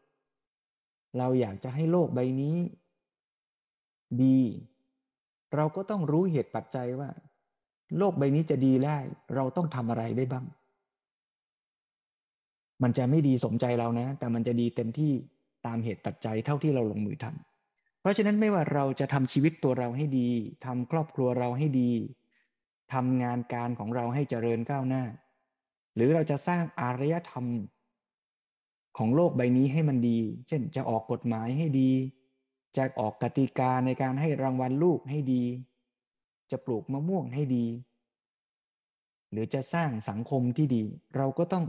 [1.18, 2.56] เราอยากจะให้โลกใบนี้
[4.24, 4.40] ดี
[5.56, 7.10] เราก็ต้องรู้เหตุปัจจัยว่า
[7.98, 8.98] โลกใบนี้จะดีได้
[9.36, 10.46] เราต้องทำอะไรได้บ้าง
[12.84, 15.12] มันจะไม่ดีสมใจเรานะ แต่มันจะดีเต็มที่
[15.66, 20.30] ตามเหตุปัจจัยเท่าที่เราลงมือทำเพราะฉะนั้นไม่ว่าเราจะทำชีวิตตัวเราให้ดี
[20.66, 21.92] ทำครอบครัวเราให้ดี
[22.94, 25.04] ทำงานการของเราให้เจริญก้าวหน้า
[25.96, 27.46] หรือเราจะสร้างอารยธรรม
[28.98, 31.90] ของโลกใบนี้ให้มันดี เช่น จะออกกฎหมายให้ดี
[32.78, 35.44] จะออกกติกาในการให้รางวัลลูกให้ดี
[36.52, 37.66] จะปลูกมะม่วงให้ดี
[39.32, 40.84] หรือจะสร้างสังคมที่ดี
[41.16, 41.66] เราก็ต้อง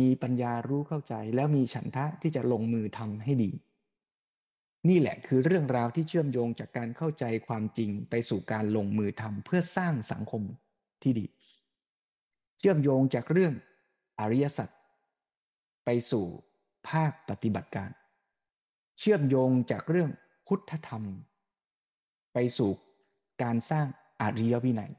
[0.00, 3.50] มีปัญญารู้เข้าใจ แล้วมีฉันทะที่จะลงมือทำให้ดี
[4.88, 10.42] นี่แหละคือเรื่องราวที่เชื่อมโยงจากการเข้าใจความจริงไปสู่การลงมือทำเพื่อสร้างสังคม
[11.02, 11.26] ที่ดี
[12.58, 13.52] เชื่อมโยงจากเรื่อง
[14.20, 14.68] อริยสัจ
[15.84, 16.24] ไปสู่
[16.88, 17.90] ภาคปฏิบัติการ
[18.98, 20.10] เชื่อมโยงจากเรื่อง
[20.46, 21.02] พุทธธรรม
[22.32, 22.70] ไปสู่
[23.42, 23.86] การสร้าง
[24.20, 24.92] อริยวินัย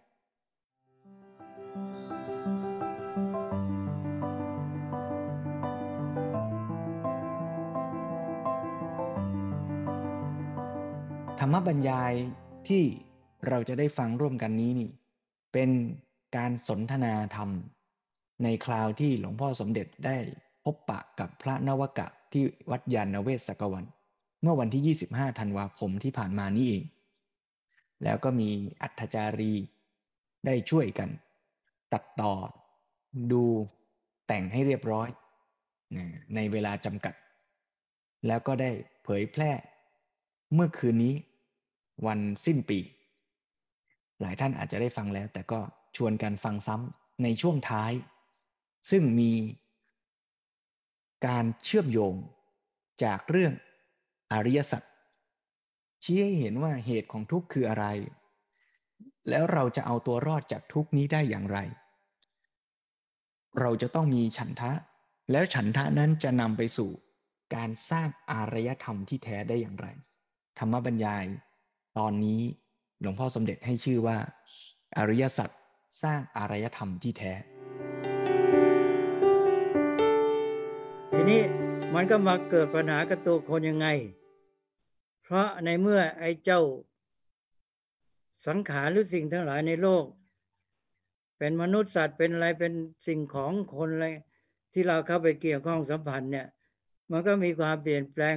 [11.39, 12.13] ธรรมบรรยาย
[12.67, 12.84] ที่
[13.47, 14.89] เราจะได้ฟังร่วมกันนี้นี่
[15.53, 15.69] เป็น
[16.38, 17.49] การสนทนาธรรม
[18.43, 20.15] ในคราวที่หลวงพ่อสมเด็จได้
[20.63, 23.86] พบปะกับพระนวกะที่วัดยานเวศกวัน
[24.45, 26.84] เมื่อวันที่ 25 ธันวาคมที่ผ่านมานี่เอง
[28.03, 28.49] แล้วก็มี
[28.81, 29.53] อัธจารี
[30.45, 31.10] ได้ช่วยกัน
[31.93, 32.34] ตัดต่อ
[33.31, 33.43] ดู
[34.27, 35.10] แต่งให้เรียบร้อย
[36.36, 37.15] ในเวลาจำกัด
[38.27, 38.71] แล้วก็ได้
[39.03, 39.51] เผยแพร่
[40.53, 41.15] เมื่อคืนนี้
[42.05, 42.79] วันสิ้นปี
[44.21, 45.60] หลายท่านอาจจะได้ฟังแล้ว แต่ก็
[45.95, 47.91] ชวนกันฟังซ้ำในช่วงท้าย
[48.91, 49.34] ซึ่งมี
[51.27, 52.13] การเชื่อมโยง
[53.03, 53.53] จากเรื่อง
[54.33, 54.83] อริยสัจ
[56.03, 57.85] ชี้ให้เห็นว่าเหตุของทุกข์คืออะไร
[59.29, 61.57] แล้วเราจะเอาตัวรอดจากทุกข์นี้ได้อย่างไร
[63.59, 64.71] เราจะต้องมีฉันทะ
[65.31, 66.91] แล้วฉันทะนั้นจะนำไปสู่
[67.55, 69.88] การสร้างอารยธรรมที่แท้ได้อย่างไร
[70.59, 71.25] ธรรมบรรยาย
[71.97, 72.41] ตอนนี้
[73.01, 74.17] หลวงพ่อสมเด็จให้ชื่อว่า
[74.97, 75.49] อริยสัจ
[76.03, 77.33] สร้างอารยธรรมที่แท้
[81.13, 81.41] ทีนี้
[81.95, 83.88] มันก็มาเกิดปัญหากับตัวคนยังไง
[85.23, 86.62] เพราะในเมื่อไอ้เจ้า
[88.47, 90.05] สังขารหรือสิ่งทั้งหลายในโลก
[91.38, 92.73] เป็นมนุษย์สัตว์เป็นอะไรเป็น
[93.08, 94.08] สิ่งของคนอะไร
[94.73, 96.47] ที่เราเข้าไปเกี่ยวข้องสัมพันธ์เนี่ย
[97.12, 98.36] มันก็มีความเปลี่ยนแปลง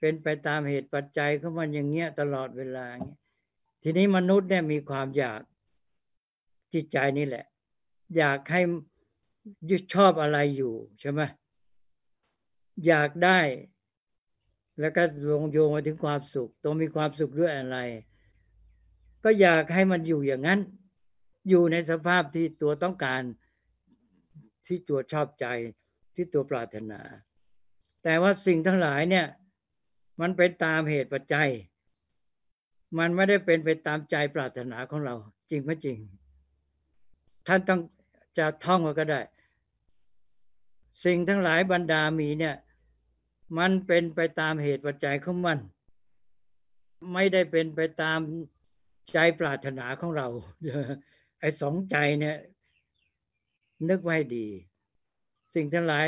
[0.00, 2.86] เป็นไปตามเหตุปัจจัยของมันอย่างเงี้ยตลอดเวลา
[3.82, 5.40] ทีนี้มนุษย์เนี่ยมีความอยาก
[6.74, 7.44] จิตใจนี่แหละ
[8.16, 8.60] อยากให้
[9.70, 11.20] ยึดชอบอะไรอยู่ใช่ไหม
[12.86, 13.40] อยากได้
[14.80, 17.78] แล้วก็ลงโยงมาถึงความสุขต้องมีความสุขด้วยอะไร
[19.24, 20.60] ก็อยากให้มันอยู่อย่างนั้น
[21.48, 23.22] อยู่ในสภาพที่ตัวต้องการ
[24.66, 25.46] ที่ตัวชอบใจ
[26.14, 27.00] ที่ตัวปรารถนา
[28.02, 29.26] แต่ว่าสิ่งทั้งหลายเนี่ย
[30.20, 31.50] มันเป็นตามเหตุปัจจัย
[32.98, 35.14] มันไม่ได้เป็นไปตามใจปรารถนาของเรา
[35.50, 35.98] จริงไหมจริง
[37.46, 37.80] ท่านต้อง
[38.38, 39.20] จะท่องก็ได้
[41.04, 42.56] สิ่งทั้งหลายบรรดามีเนี่ย
[43.58, 45.58] มันเป็นไปตามเหตุปัจจัยของมัน
[47.12, 48.18] ไม่ได้เป็นไปตาม
[49.12, 50.28] ใจปรารถนาของเรา
[51.40, 52.36] ไอ้สองใจเนี่ย
[53.88, 54.46] นึกไว้ดี
[55.54, 56.06] สิ่งทั้งหลาย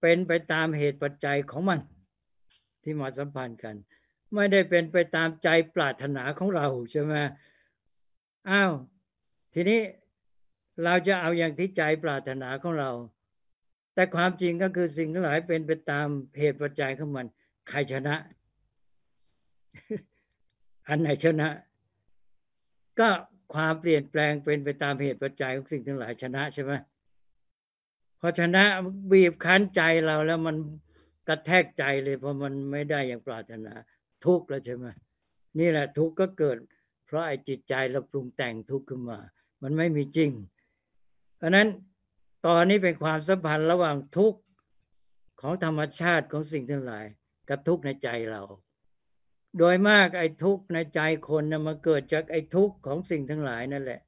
[0.00, 1.80] เป็นไปตามเหตุปัจจัยของมัน
[2.82, 3.76] ที่มาสัมพันธ์กัน
[4.34, 7.14] ไม่ได้เป็นไปตามใจปรารถนาของเราใช่ไหม
[8.50, 8.72] อ้าว
[9.54, 9.80] ทีนี้
[10.84, 12.90] เราจะเอาอย่างที่ใจปรารถนาของเรา
[13.96, 17.26] แต่ความจริงก็คือสิ่งทั้งหลายเป็นไปตามเหตุปัจจัยของมัน
[17.68, 18.14] ใครชนะ
[20.88, 21.48] อันไหนชนะ
[22.98, 23.08] ก็
[23.54, 26.72] ความเปลี่ยนแปลงเป็นไปตามเหตุปัจจัยของสิ่งทั้งหลายชนะใช่ไหม
[28.20, 28.64] พอชนะ
[29.12, 30.56] บีบคั้นใจเราแล้วมัน
[31.28, 33.72] กระแทกใจเลยเพราะมันไม่ได้อย่างปรารถนา
[34.24, 34.86] ทุกข์แล้วใช่ไหม
[35.58, 36.56] นี่แหละ ทุกข์ก็เกิด
[37.06, 39.18] เพราะไอ้จิตใจเราปรุงแต่งทุกข์ขึ้นมา
[39.62, 40.30] มันไม่มีจริง
[41.36, 41.68] เพราะนั้น
[42.46, 44.40] ตอนนี้เป็นความสัมพันธ์ระหว่างทุกข์
[45.40, 47.04] ของธรรมชาติของสิ่งทั้งหลาย
[47.48, 48.42] กับทุกข์ในใจเรา
[49.58, 54.00] โดยมากไอ้ทุกข์ในใจคนนะมาเกิดจากไอ้ทุกข์ของสิ่งทั้งหลายนั่นแหละ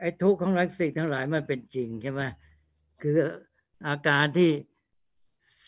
[0.00, 2.22] ไอ้ทุกข์ของสิ่งทั้งหลายมันเป็นจริงใช่ไหม
[3.02, 3.18] คือ
[3.86, 4.50] อาการที่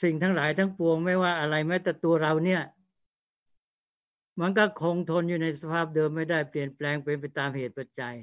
[0.03, 2.63] สิ่งทั้งหลายทั้งปวงไม่ว่าอะไรแม้แต่ตัวเราเนี่ย
[4.41, 8.17] มันก็คงทนอยู่ในสภาพเดิมไม่ได้เปลี่ยนแปลงเป็นไปตามเหตุปัจจัย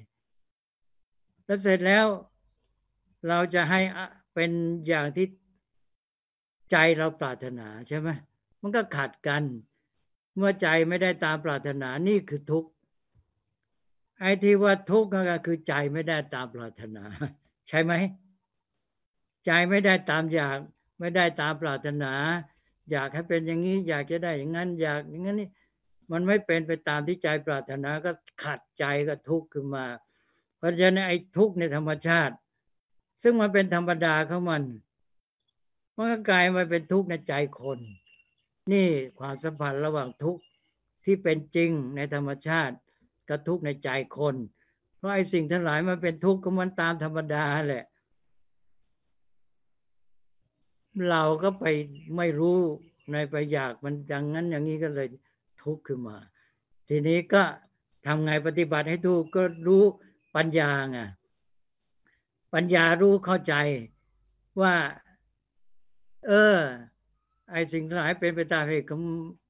[1.46, 2.06] แล้วเสร็จแล้ว
[3.28, 3.80] เราจะให้
[4.34, 4.52] เป็น
[4.88, 5.28] อย่างที่
[6.72, 8.10] ใจเราปรารถนาใช่ไหม
[8.62, 9.44] มันก็ขัดกัน
[10.38, 12.70] เมื่อใจไม่ได้ตามปรารถนานี่คือทุกข์
[14.20, 17.04] ไอ้ที่ว่าทุกข์ก็คือใจไม่ได้ตามปรารถนา
[17.68, 17.94] ใช่ไหม
[19.46, 20.58] ใจไม่ได้ตามอยาก
[21.00, 22.14] ไม่ได้ตามปรารถนา
[22.92, 25.50] อยากให้เป็นอย่างนี้ อยากจะได้อย่างนั้น อยากอย่างนั้นนี่
[26.12, 28.12] มันไม่เป็นไปตามที่ใจปรารถนาก็
[28.44, 29.86] ขัดใจก็ทุกข์ขึ้นมา
[30.58, 32.36] เพราะฉะนั้นไอ้ทุกข์ในธรรมชาติ
[33.22, 34.64] ซึ่งมันเป็นธรรมดาของมัน
[35.96, 37.80] มันก็กลายมาเป็นทุกข์ในใจคน
[38.72, 38.88] นี่
[39.20, 40.42] ความสัมพันธ์ระหว่างทุกข์
[41.06, 42.76] ที่เป็นจริงในธรรมชาติ
[43.30, 44.36] กับทุกข์ในใจคน
[44.98, 47.86] เพราะไอ้สิ่งทั้งหลายมันเป็นทุกข์ก็มันตามธรรมดาแหละ
[51.10, 51.66] เราก็ไป
[52.18, 52.58] ไม่รู้
[53.12, 55.08] ในไปอยากมันอย่างนั้นอย่างนี้ก็เลย
[55.64, 56.18] ทุกข์ขึ้นมา
[56.90, 57.44] ทีนี้ก็
[58.06, 59.84] ทำไงปฏิบัติให้ถูกก็รู้
[60.36, 61.00] ปัญญาไง
[62.54, 63.54] ปัญญารู้เข้าใจ
[64.62, 64.76] ว่า
[66.28, 66.58] เออ
[67.52, 69.04] ไอสิ่งทั้งหลายเป็นไปตามเหตุของ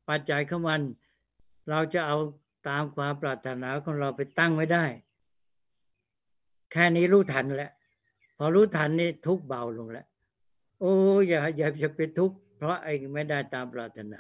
[0.10, 0.82] ปัจจัยของมัน
[1.70, 2.18] เราจะเอา
[2.70, 4.86] ตามความปรารถนาของเราไปตั้งไว้ได้
[6.72, 7.72] แค่นี้รู้ทันแล้ว
[8.38, 10.08] พอรู้ทันนี่ทุกเบาลงแล้ว
[10.80, 10.94] โอ้
[11.28, 14.20] อย่าอย่าจะเป็นทุกข์เพราะไอ้ไม่ได้ตามปรารถนา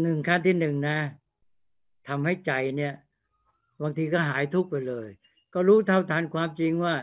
[0.00, 0.98] หนึ่งขั้นที่หนึ่งนะ
[2.08, 2.94] ทำให้ใจเนี่ย
[3.82, 5.08] บางทีก็หายทุกข์ไปเลย
[5.54, 6.94] ก็รู้เท่าทันความจริงว่า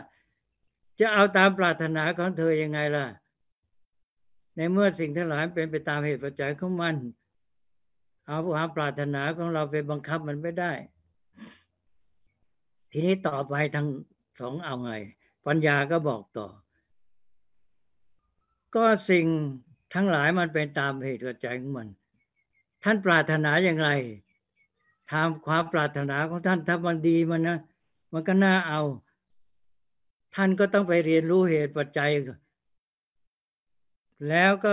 [1.00, 3.06] จะเอาตามปรารถนาของเธอยังไงล่ะ
[4.56, 6.94] ในเมื่อสิ่งทั้งหลายเป็นไปตามเหตุปัจจัยของมัน
[8.26, 10.72] เอาความปรารถนาของเราไปบังคับมันไม่ได้
[12.90, 13.86] ทีนี้ต่อไปทาง
[14.40, 14.92] สองเอาไง
[15.46, 16.48] ปัญญาก็บอกต่อ
[18.74, 19.26] ก็สิ่ง
[19.94, 21.88] ทั้งหลายมันเป็นตามเหตุปัจจัยของมัน
[22.84, 23.88] ท่านปรารถนาอย่างไร
[25.12, 27.58] ทำความปรารถนาของท่านถ้ามันดีมันนะ
[28.12, 28.80] มันก็น่าเอา
[30.34, 32.10] ท่านก็ต้องไปเรียนรู้เหตุปัจจัย
[34.28, 34.72] แล้วก็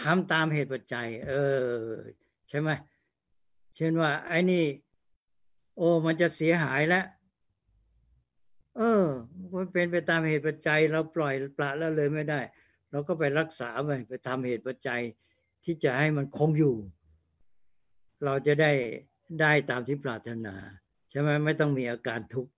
[0.00, 1.32] ทำตามเหตุปัจจัย เอ
[1.64, 1.70] อ
[2.48, 2.70] ใช่ไหม
[3.76, 4.64] เช่นว่า ไอ้นี่
[5.76, 7.06] โอ้มันจะเสียหายแล้ว
[8.76, 9.04] เออ
[9.54, 12.40] มันเป็นไปตามเหตุปัจจัย เราปล่อยปละแล้วเลยไม่ได้
[12.90, 15.00] เราก็ไปรักษาไปไปทำเหตุปัจจัย
[15.64, 16.76] ที่จะให้มันคงอยู่
[18.24, 18.72] เราจะได้
[19.40, 20.54] ได้ตามที่ปรารถนา
[21.10, 22.52] ใช่ไหมไม่ต้องมีอาการทุกข์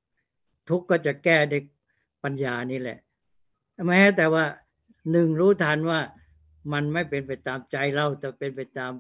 [0.69, 1.63] ทุกข์ก็จะแก้ด้วย
[2.23, 2.99] ปัญญานี่แหละ
[3.89, 4.45] แม้แต่ว่า
[5.11, 6.01] หนึ่งรู้ทันว่า
[6.73, 8.93] มันไม่เป็นไปตามใจเราแต่เป็นไปตาม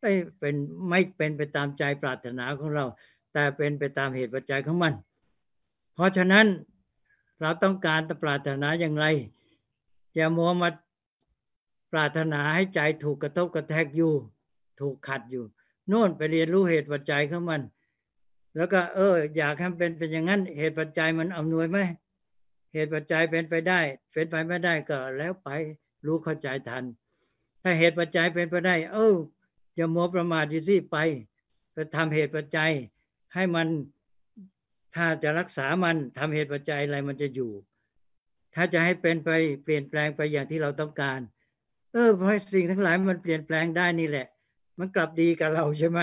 [0.00, 0.54] ไม่เป็น
[0.90, 2.84] ไม่เป็นไปตามใจปรารถนาของเรา
[3.32, 4.94] แต่เป็นไปตามเหตุปัจจัยของมัน
[5.94, 6.46] เพราะฉะนั้น
[7.40, 9.06] เราต้องการจะปรารถนาอย่างไร
[10.14, 10.68] อย่ามัวมา
[11.92, 14.12] ปรารถนาให้ใจถูกกระทบกระแทกอยู่
[14.80, 15.44] ถูกขัดอยู่
[15.88, 17.60] โน่นไปเรียนรู้เหตุปัจจัยของมัน
[18.56, 21.78] แล้วก็ เออ อยากให้เป็นเป็นอย่างนั้น เหตุปัจจัยมันอำนวยไหม
[22.72, 23.80] เหตุปัจจัยเป็นไปได้
[24.12, 25.48] เป็นไปไม่ได้ก็แล้วไป
[26.06, 26.84] รู้เข้าใจทัน
[27.62, 29.14] ถ้าเหตุปัจจัยเป็นไปได้ เออ
[29.76, 30.96] อย่ามัวประมาทอยู่สิไป
[31.72, 32.72] ไปทำเหตุปัจจัย
[33.34, 33.68] ให้มัน
[34.94, 37.52] ถ้าจะรักษามันทำเหตุปัจจัยอะไรมันจะอยู่
[38.54, 39.30] ถ้าจะให้เป็นไป
[39.64, 41.20] เปลี่ยนแปลงไปอย่างที่เราต้องการ
[41.92, 44.26] เออเพราะสิ่งทั้งหลายมันเปลี่ยนแปลงได้นี่แหละ
[44.78, 45.98] มันกลับดีกับเราใช่ไหม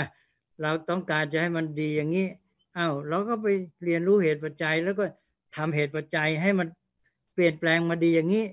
[0.61, 2.27] เราต้องการจะให้มันดีอย่างนี้
[2.77, 3.47] อา้าวเราก็ไป
[3.83, 5.05] เรียนรู้เหตุปัจจัย แล้วก็
[5.55, 6.67] ทำเหตุปัจจัยให้มัน
[7.33, 8.45] เปลี่ยนแปลงมาดีอย่างนี้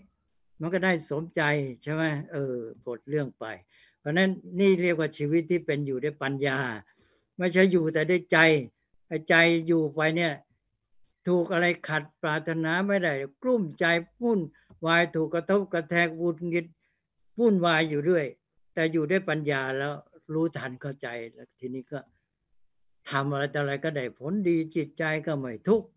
[0.60, 1.42] มันก็ได้สมใจ
[1.82, 2.02] ใช่ไหม
[2.32, 3.44] เออปลดเรื่องไป
[4.00, 4.30] เพราะนั้น
[4.60, 6.58] นี่เรียกว่าชีวิตที่เป็นอยู่ด้วยปัญญา
[7.38, 8.38] ไม่ใช่อยู่แต่ได้วยใจ
[9.28, 9.34] ใจ
[9.66, 10.32] อยู่ไปเนี่ย
[11.28, 13.84] ถูกอะไรขัดปรารถนาไม่ได้ กลุ้มใจ
[14.18, 14.38] พุ่น
[14.86, 16.66] วายถูกกระทบกระแทกวุ่นงิด
[17.36, 18.26] พุ่นวายอยู่เรื่อย
[18.74, 19.94] แต่อยู่ด้วยปัญญาแล้ว
[20.32, 21.98] รู้ทันเข้าใจแล้วทีนี้ก็
[23.10, 25.88] ทำอะไรแต่อะไรก็ได้ผลดีจิตใจก็ไม่ทุกข์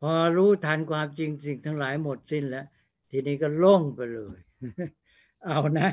[0.00, 2.66] พอรู้ทันความจริงสิ่งทั้งหลายหมดสิ้นแล้ว
[3.10, 4.38] ทีนี้ก็โล่งไปเลย
[5.44, 5.88] เอานะ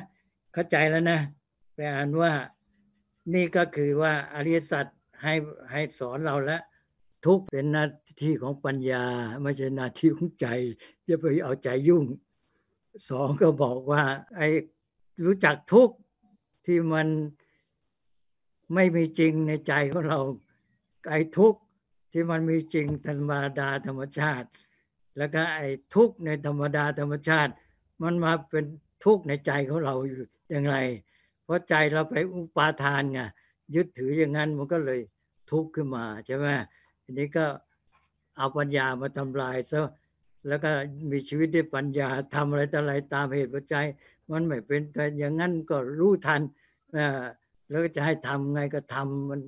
[0.53, 1.19] เข้าใจแล้วนะ
[1.73, 2.31] ไปอ่านว่า
[3.33, 4.85] นี่ก็คือว่าอริยสัจ
[5.23, 5.33] ให้
[5.71, 6.61] ให้สอนเราแล้ว
[7.25, 7.85] ทุกเป็นหน้า
[8.21, 9.05] ที่ของปัญญา
[9.41, 10.47] ไม่ใช่หน้าที่ของใจ
[11.07, 12.05] จะไปเอาใจยุ่ง
[13.09, 14.03] สองก็บอกว่า
[14.35, 14.47] ไอ้
[15.25, 15.89] รู้จักทุก
[16.69, 17.07] ที่มัน
[18.73, 20.19] ไม่มีจริงในใจของเรา
[21.09, 21.59] ไอ้ทุกข์
[22.11, 24.47] ที่มันมีจริงธรรมดาธรรมชาติ
[25.17, 27.51] แล้วก็ไอ้ทุกข์ในธรรมดาธรรมชาติ
[28.01, 28.65] มันมาเป็น
[29.05, 30.77] ทุกข์ในใจของเราอยู่อย่างไร
[31.43, 33.19] เพราะใจเราไปอุปาทานไง
[33.75, 34.99] ยึดถืออย่างนั้นมันก็เลย
[35.51, 36.47] ทุกข์ขึ้นมาใช่ไหม
[37.03, 37.45] ทีนี้ก็
[38.37, 39.79] เอาปัญญามาทำลายซะ
[40.47, 40.71] แล้วก็
[41.11, 43.85] มีชีวิตด้วยปัญญาทำอะไรต่ออะไรตามเหตุปัจจัย
[44.31, 46.41] มันไม่เป็นแต่อย่างนั้นก็รู้ทัน
[47.69, 49.41] แล้วก็จะให้ทำไงก็ทำมัน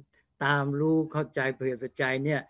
[0.45, 2.41] ตามรู้เข้าใจเหตุปัจจัยเนี่ย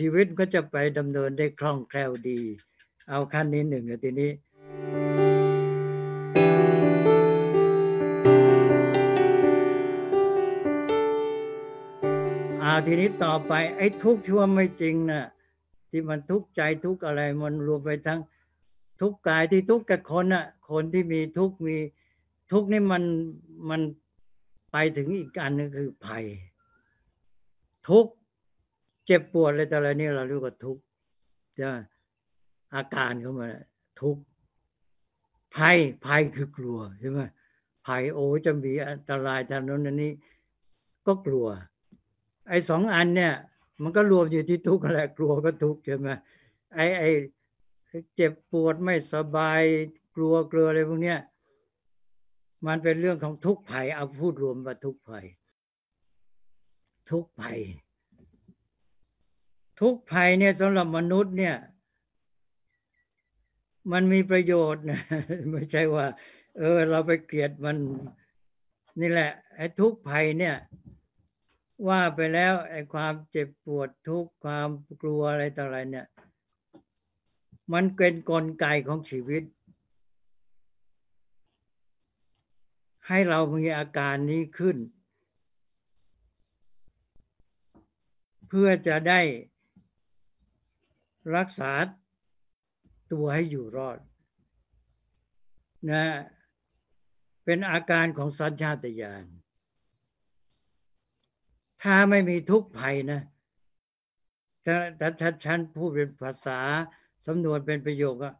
[0.00, 2.40] ชีวิตก็จะไปดำเนินได้คล่องแคล่วดี
[3.10, 4.30] เอาขั้นนี้หนึ่งทีนี้
[12.62, 15.24] อาทีนี้ต่อไปไอ้ทุกข์ที่ว่าไม่จริงนะ่ะ
[15.90, 18.20] ที่มันทุกข์ใจทุกข์อะไรมันรวมไปทั้ง
[19.00, 21.76] ทุกข์กายที่ทุกข์กับคนน่ะคนที่มีทุกข์มี
[22.52, 23.02] ทุกข์นี่มัน
[23.68, 23.80] มัน
[24.72, 26.24] ไปถึงอีกอันนึงคือภัย
[27.88, 28.06] ทุก
[29.06, 30.78] เจ็บปวดอะไรต่อะไรนี่เราเรียกว่าทุก
[31.60, 31.68] จะ
[32.74, 33.48] อาการเข้ามา
[34.00, 34.16] ทุก
[35.56, 37.20] ภัยภัยคือกลัวใช่ไหม
[37.86, 40.12] ภัยโอ้จะมีอันตรายทางนั้นนี้
[41.06, 41.46] ก็กลัว
[42.48, 43.34] ไอ้สองอันเนี่ย
[43.82, 46.08] มันก็รวมอยู่ที่ทุกข์แหละกลัวก็ทุกข์ใช่ไหม
[46.74, 47.10] ไอ้ไอ้
[48.14, 49.62] เจ็บปวดไม่สบาย
[50.16, 51.18] กลัวเกลัวอะไรพวกเนี้ย
[52.66, 55.26] มันเป็นเรื่องของทุกข์ภัย เอาพูดรวมว่าทุกข์ภัย
[57.10, 57.58] ทุกข์ภัย
[59.80, 61.56] ทุกข์ภัยเนี่ยสำหรับมนุษย์เนี่ย
[63.92, 65.00] มันมีประโยชน์นะ
[65.50, 66.06] ไม่ใช่ว่า
[66.58, 67.76] เออ เราไปเกลียดมัน
[69.00, 70.56] นี่แหละไอ้ทุกข์ภัยเนี่ย
[71.88, 74.68] ว่าไปแล้วไอ้ความเจ็บปวดทุกความ
[75.02, 76.06] กลัวอะไรต่ออะไรเนี่ย
[77.72, 79.42] มันเป็นนกลไกของชีวิต
[83.08, 84.76] ให้เรามีอาการนี้ขึ้น
[88.48, 89.20] เพื่อจะได้
[91.36, 91.72] รักษา
[93.12, 93.98] ตัวให้อยู่รอด
[95.90, 96.04] นะ
[97.44, 99.24] เป็นอาการของสัญชาตญาณ
[101.82, 103.20] ถ้าไม่มีทุกข์ภัยนะ
[104.64, 104.76] ถ้า
[105.20, 106.60] ถ้าฉันพูดเป็นภาษา
[107.26, 108.34] สำนวนเป็นประโยคอะ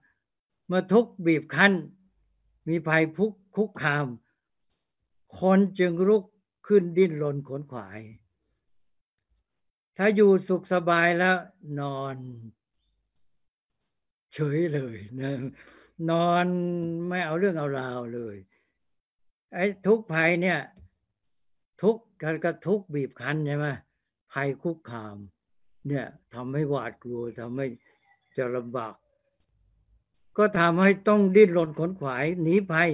[0.67, 1.73] เมื่อทุกบีบคั้น
[2.69, 4.07] มีภัยพุกคุกคาม
[5.41, 6.24] คนจึงลุก
[6.66, 8.01] ขึ้นดิ้นรนขนขวาย
[9.97, 11.37] ถ้าอยู่สุขสบายแล้ว
[11.80, 12.16] นอน
[14.33, 15.33] เฉยเลยนะ
[16.11, 16.47] นอน
[17.09, 18.37] ไม่เอาเรื่องเอาราวเลย
[19.55, 20.59] ไอ้ทุกภัยเนี่ย
[21.83, 23.66] ทุกการกระทุกบีบคั้นใช่ไหม
[24.33, 25.16] ภัยคุกคาม
[25.89, 27.66] เนี่ยทำให้หวาดกลัวทำให้
[28.37, 28.95] จะลำบาก
[30.37, 32.91] ก็ทำให้ต้องดิ้นรนขนขวายหนีภัย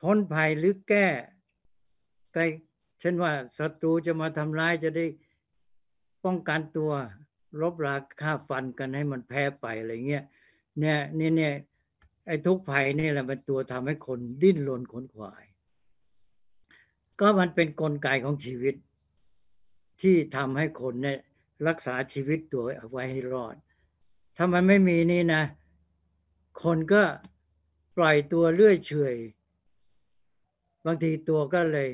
[0.00, 1.06] พ้นภัยหรือแก้
[2.32, 2.46] ใกล้
[3.00, 5.06] เช่นว่าศัตรูจะมาทำร้ายจะได้
[6.24, 6.92] ป้องกันตัว
[7.60, 10.24] รบราฆ่าฟันกันให้มันแพ้ไปอะไรเงี้ย
[10.78, 11.54] เนี่ยนี่เนี่ย
[12.26, 15.44] ไอ้ทุกภัยนี่แหละเป็นตัวทำให้คนดิ้นรนขนขวาย
[17.20, 18.74] ก็มันเป็นนกลไกของชีวิต
[20.00, 21.18] ที่ทำให้คนเนี่ย
[21.68, 23.56] รักษาชีวิตตัวเอาไว้ให้รอด
[24.36, 25.42] ถ้ามันไม่มีนี่นะ
[26.62, 27.02] คนก็
[27.96, 29.16] ปล่อยตัวเลื่อยเฉย
[30.86, 31.90] บางทีตัวก็เลย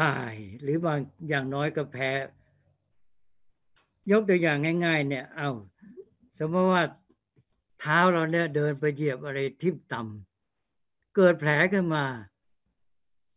[0.00, 0.98] ตายหรือบาง
[1.28, 2.10] อย่างน้อยก็แพ้
[4.10, 5.50] ยกตัวอย่างง่าย ๆ เนี่ย เอา
[6.38, 6.84] สมมติว่า
[7.80, 12.04] เท้าเราเนี่ยเดินไปเหยียบอะไรทิ่มต่ำเกิดแผลขึ้นมา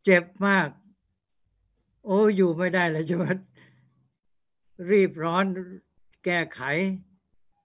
[0.04, 0.68] เจ็บมาก
[2.06, 3.26] โอ้อยู่ไม่ได้เลยใช่ไหม
[4.92, 5.46] รีบร้อน
[6.26, 6.62] แก้ไข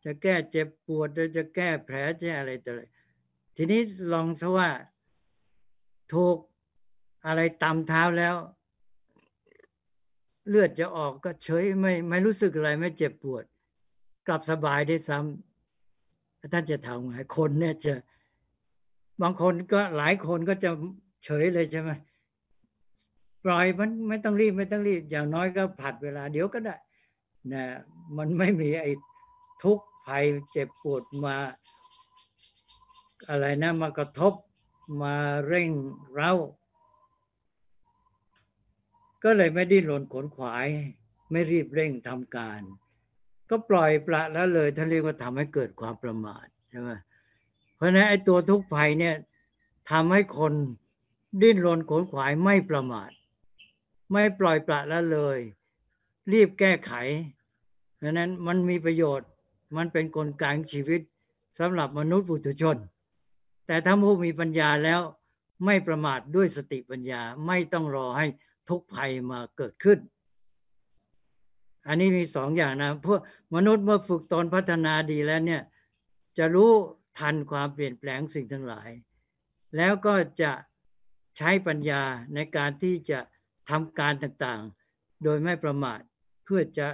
[0.05, 2.83] จะแก้เจ็บปวดจะแก้แผลจะอะไรต่ออะไร
[3.57, 3.81] ทีนี้
[4.13, 4.69] ลองซะว่า
[6.13, 6.37] ถูก
[7.27, 8.35] อะไรตำเท้าแล้ว
[10.49, 13.45] เลือดจะออกก็เฉยไม่ไม่รู้สึกอะไรไม่เจ็บปวด
[14.27, 17.95] กลับสบายได้ซ้ำท่านจะทำไงคนเนี่ยจะ
[19.23, 20.71] บางคนก็หลายคนก็จะ
[21.25, 21.91] เฉยเลยใช่ไหม
[23.45, 26.77] ปล่อยมันไม่ต้องรีบไม่ต้องรีบ อย่างน้อยก็ผัดเวลาเดี๋ยวก็ได้
[27.53, 27.65] นะ
[28.17, 28.93] มันไม่มีไอ้
[29.63, 31.37] ทุกข์ภัยเจ็บปวดมา
[33.29, 34.33] อะไรนะมากระทบ
[35.03, 35.17] มา
[35.47, 35.71] เร่ง
[36.15, 36.33] เร้า
[39.25, 40.67] ก็เลยไม่ดิ้นรนขนขวาย
[41.31, 42.61] ไม่รีบเร่งทำการ
[43.51, 46.91] ก็ปล่อยปละแล้วเลยท่านเรียกว่าทำให้เกิดความประมาทใช่ไหม
[47.77, 49.15] เพราะนั้นไอ้ตัวทุกข์ภัยเนี่ย
[49.91, 50.53] ทำให้คน
[51.43, 53.11] ดิ้นรนขนขวายไม่ประมาท
[54.13, 55.39] ไม่ปล่อยปละละเลย
[56.33, 56.93] รีบแก้ไข
[57.97, 59.29] เพราะนั้นมันมีประโยชน์
[59.77, 61.01] มันเป็นนกลไกชีวิต
[61.59, 62.77] สำหรับมนุษย์ปุถุชน
[63.67, 65.01] แต่ถ้าผู้มีปัญญาแล้ว
[65.67, 68.27] ไม่ประมาทด้วยสติปัญญาไม่ต้องรอให้
[68.69, 69.99] ทุกภัยมาเกิดขึ้น
[71.89, 73.21] อันนี้มีสองอย่างนะพวก
[73.55, 75.63] มนุษย์เมื่อฝึกตนพัฒนาดีแล้วเนี่ย
[76.39, 76.73] จะรู้
[77.19, 78.89] ทันความเปลี่ยนแปลงสิ่งทั้งหลาย
[79.77, 80.53] แล้วก็จะ
[81.37, 82.03] ใช้ปัญญา
[82.35, 83.19] ในการที่จะ
[83.71, 86.01] ทำการต่างๆ โดยไม่ประมาท
[86.45, 86.89] เพื่อจะ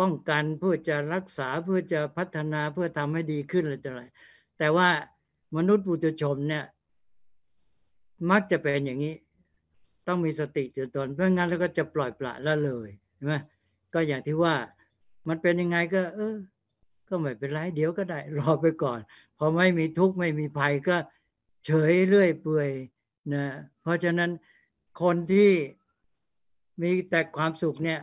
[0.00, 4.04] ป้องกันเพื่อจะรักษาเพื่อจะพัฒนาเพื่อทำให้ดีขึ้นอะไรต่ออะไร
[4.58, 4.88] แต่ว่า
[5.56, 6.64] มนุษย์ปุถุชนเนี่ย
[8.30, 9.14] มักจะเป็นอย่างนี้
[10.06, 13.34] ต้องมีสติตื่นตนเพราะงั้นแล้วก็จะปล่อยปละละเลยใช่ไหม
[13.94, 14.54] ก็อย่างที่ว่า
[15.28, 16.36] มันเป็นยังไงก็ เออ
[17.08, 19.00] ก็ไม่เป็นไรเดี๋ยวก็ได้ รอไปก่อน
[19.38, 20.96] พอไม่มีทุกข์ไม่มีภัยก็
[21.66, 22.70] เฉยเรื่อยเปื่อย
[23.32, 23.44] นะ
[23.80, 24.30] เพราะฉะนั้น
[25.02, 25.50] คนที่
[26.82, 28.00] มีแต่ความสุขเนี่ย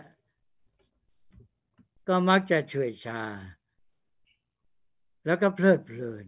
[2.07, 3.21] ก็มักจะเฉยชา
[5.25, 6.25] แล้วก็เพลิดเพลิน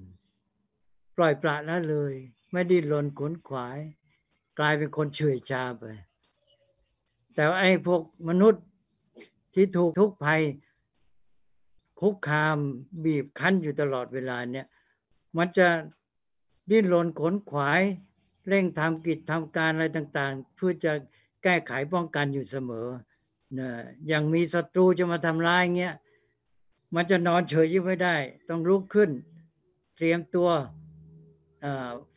[1.22, 2.14] ล่อยปละละเลย
[2.52, 3.80] ไม่ดิ้นรนขนขวาย
[4.60, 5.84] กลายเป็นคนเฉยชาไป
[7.34, 8.64] แต่ไอ้พวกมนุษย์
[9.54, 10.42] ที่ถูกทุกภัย
[12.00, 12.58] คุกคาม
[13.04, 14.68] บีบคั้นอยู่ตลอดเวลาเนี่ย
[15.38, 15.68] มันจะ
[16.70, 17.82] ดิ้นรนขนขวาย
[18.48, 20.94] เร่งทำกิจทำการอะไรต่าง ๆ เพื่อจะ
[21.44, 22.88] แก้ไขป้องกันอยู่เสมอ
[23.60, 23.70] นะ
[24.08, 25.96] อย่างมีศัตรูจะมาทำร้ายเงี้ย
[26.96, 28.16] มันจะนอนเฉยยิ่งไม่ได้
[28.50, 29.10] ต้องลุกขึ้น
[29.96, 30.50] เตรียมตัว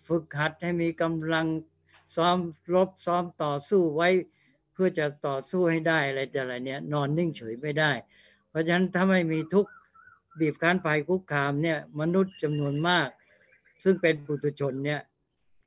[0.09, 1.47] ฝึกหัดให้มีกำลัง
[2.16, 2.38] ซ้อม
[2.74, 4.09] รบซ้อมต่อสู้ไว้
[4.72, 7.92] เพื่อจะต่อสู้ให้ได้อะไรแต่อะไรเนี้ยนอนนิ่งเฉยไม่ได้
[8.49, 9.66] เพราะฉะนั้นถ้าไม่มีทุก
[10.40, 13.09] บีบคั้นภัยคุกคามเนี่ยมนุษย์จำนวนมาก
[13.82, 15.01] ซึ่งเป็นปุถุชนเนี่ย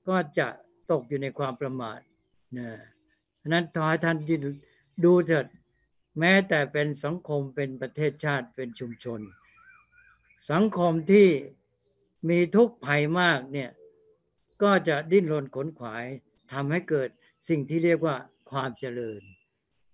[0.07, 0.47] ก็จะ
[0.91, 1.99] ตกอยู่ในความประมาท
[2.57, 2.69] นะ
[3.47, 4.17] นั้นทอยท่าน
[5.03, 5.45] ดูเถิด
[6.19, 9.19] แม้แต่เป็นสังคมเป็นประเทศชาติเป็นชุมชน
[10.51, 11.27] สังคมที่
[12.29, 13.69] มีทุกข์ภัยมากเนี่ย
[14.61, 16.05] ก็จะดิ้นรนขนขวาย
[16.51, 17.09] ทำให้เกิด
[17.49, 18.15] สิ่งที่เรียกว่า
[18.49, 19.21] ความเจริญ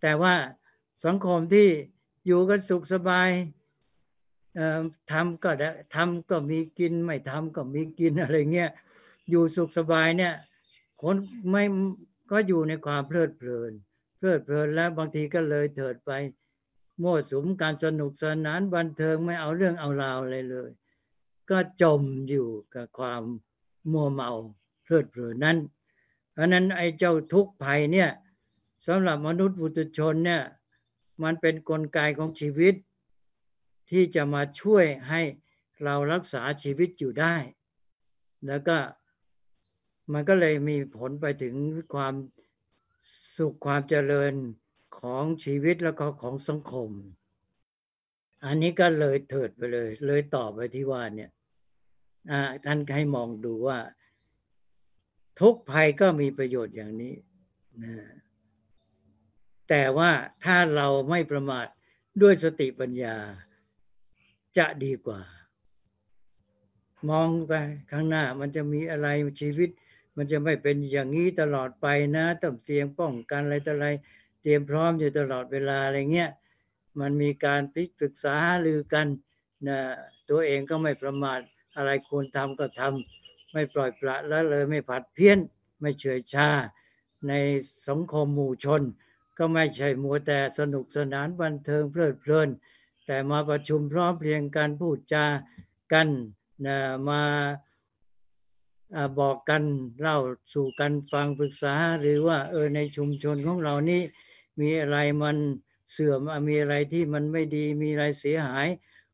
[0.01, 0.35] แต่ว่า
[1.05, 1.67] สังคมที่
[2.27, 3.29] อยู่กันสุขสบาย
[5.11, 8.71] ทำก็ได้ทำก็มีกินไม่ทำก็มีกินอะไรเงี้ย
[9.29, 10.33] อยู่สุขสบายเนี่ย
[11.01, 11.15] คน
[11.49, 11.63] ไม่
[12.31, 13.71] ก็อยู่ในความเพลิดเพลิน
[14.17, 16.11] เพลิดเพลินแล้วบางทีก็เลยเถิดไป
[16.99, 20.69] โม่สุมการสนุกสนานบันเทิงไม่เอาเรื่องเอาราวอะไรเลย
[21.49, 23.23] ก็จมอยู่กับความ
[23.91, 24.31] มัวเมา
[24.83, 25.57] เพลิดเพลินนั้น
[26.31, 28.09] เพราะนั้นไอ้เจ้าทุกข์ภัยเนี่ย
[28.87, 30.43] สำหรับมนุษย์บุตุชนเนี่ย
[31.23, 32.75] มันเป็นนกลไกของชีวิต
[33.89, 35.21] ที่จะมาช่วยให้
[35.83, 37.35] เรารักษาชีวิตอยู่ได้
[38.47, 38.77] แล้วก็
[40.13, 41.55] มันก็เลยมีผลไปถึง
[41.93, 42.13] ความ
[43.37, 44.33] สุขความเจริญ
[44.99, 46.89] ของชีวิตแล้วก็ของสังคม
[48.45, 51.31] อันนี้ก็เลยเถิดไปเลย เลยต่อไปที่ว่าเนี่ย
[52.65, 53.79] ท่านให้มองดูว่า
[55.39, 57.13] ทุกภัยก็มีประโยชน์อย่างนี้
[57.83, 57.93] นะ
[59.69, 60.11] แต่ว่า
[60.43, 61.67] ถ้าเราไม่ประมาท
[62.21, 63.15] ด้วยสติปัญญา
[64.57, 65.21] จะดีกว่า
[67.09, 67.53] มองไป
[67.91, 69.07] ข้างหน้ามันจะมีอะไร
[69.41, 69.69] ชีวิต
[70.17, 71.87] มันจะไม่เป็นอย่างนี้ตลอดไป
[72.17, 73.87] นะต้องเตรียมป้องกันอะไรต่ออะไร
[74.41, 76.29] เตรียมพร้อมอยู่ตลอดเวลาอะไรเงี้ย
[76.99, 78.35] มันมีการพิศึกษา
[78.65, 79.07] ลือกัน
[79.67, 79.79] นะ
[80.29, 81.39] ตัวเองก็ไม่ประมาท
[81.75, 85.39] อะไรควรทำก็ทำไม่ปล่อยปละละเลยไม่ผัดเพี้ยน
[85.81, 86.49] ไม่เฉยชา
[87.27, 87.33] ใน
[87.87, 88.81] สังคมหมู่ชน
[89.37, 92.49] ก็ไม่ใช่มัวแต่สนุกสนานบันเทิงเพลิดเพลิน
[93.05, 95.25] แต่มาประชุมพร้อมเพรียงกันพูดจา
[95.93, 96.07] กัน
[96.65, 96.77] นะ
[97.09, 97.21] มา
[99.19, 99.63] บอกกัน
[99.99, 100.17] เล่า
[100.53, 104.01] สู่กันฟังปรึกษา หรือว่าเออในชุมชนของเรานี่
[104.59, 105.37] มีอะไรมัน
[105.93, 108.67] เสื่อมมีอะไรที่มันไม่ดีมีอะไรเสียหาย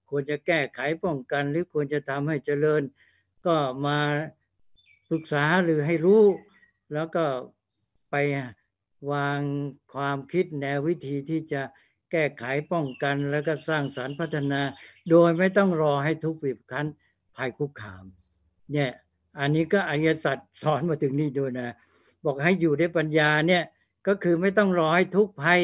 [0.09, 2.81] ควรจะแก้ไขป้องกัน หรือควรจะทำให้เจริญ
[3.45, 3.55] ก็
[3.85, 3.99] มา
[5.09, 6.23] ปรึกษาหรือให้รู้
[6.93, 7.25] แล้วก็
[8.11, 8.15] ไป
[9.11, 9.39] วาง
[9.93, 11.61] ความคิดแนววิธีที่จะ
[12.11, 14.61] แก้ไขป้องกัน แล้วก็สร้างสารรค์พัฒนา
[15.09, 16.87] โดยไม่ต้องรอให้ทุกบีบคั้น
[17.35, 18.03] ภัยคุกคาม
[18.71, 18.91] เนี่ย
[19.39, 21.75] อันนี้ก็อริยสัจสอนมาถึงนี่ด้วยนะ
[22.25, 23.63] บอกให้อยู่ด้วยปัญญาเนี่ย
[24.07, 25.61] ก็คือไม่ต้องรอให้ทุกภัย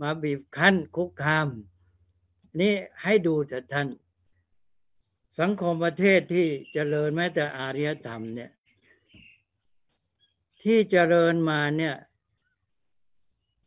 [0.00, 1.48] มาบีบคั้นคุกคาม
[2.60, 2.72] นี่
[3.02, 3.88] ให้ดูเถิดท่าน
[5.40, 8.50] สังคมประเทศที่เจริญแม้แต่อารยธรรมเนี่ย
[10.62, 11.94] ที่เจริญมาเนี่ย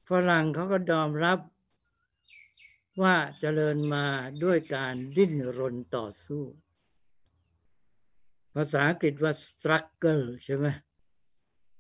[0.09, 1.39] ฝรั่งเขาก็ยอมรับ
[3.01, 4.05] ว่าเจริญมา
[4.43, 6.43] ด้วยการดิ้นรนต่อสู้
[8.55, 10.67] ภาษาอังกฤษว่า struggle ใช่ไหม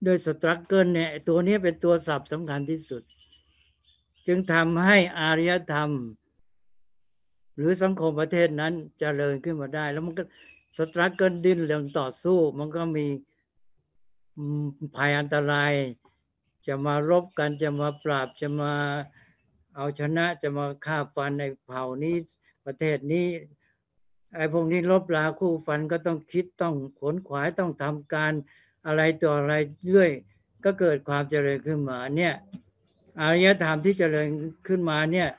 [0.03, 3.03] โดย struggle เนี่ยตัวนี้เป็นตัวศัพท์สำคัญที่สุด
[4.27, 5.89] จึงทำให้อารยธรรม
[7.55, 10.23] หรือสังคมประเทศนั้นจเจริญขึ้นมาได้ แล้วมันก็
[10.77, 13.05] สตรักเกิลดิ้นเรื่องต่อสู้ มันก็มี
[14.95, 15.73] ภัยอันตราย
[16.67, 18.73] จะมารบกันจะมาปราบจะมา
[19.75, 22.15] เอาชนะจะมาฆ่าฟันในเผ่านี้
[22.65, 23.27] ประเทศนี้
[24.35, 28.33] ไอ้พวกนี้ลบลาคู่ฟันก็ต้องคิดต้องขนขวายต้องทำการ
[28.87, 29.53] อะไรต่ออะไร
[29.85, 30.11] เรื่อย
[30.63, 32.33] ก็เกิดความเจริญขึ้นมาเนี่ย
[33.21, 34.27] อารยธรรมที่เจริญ
[34.67, 35.29] ขึ้นมาเนี่ย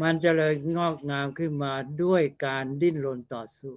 [0.00, 3.74] มันเจริญงอกงามขึ้นมาด้วยการดิ้นรนต่อสู้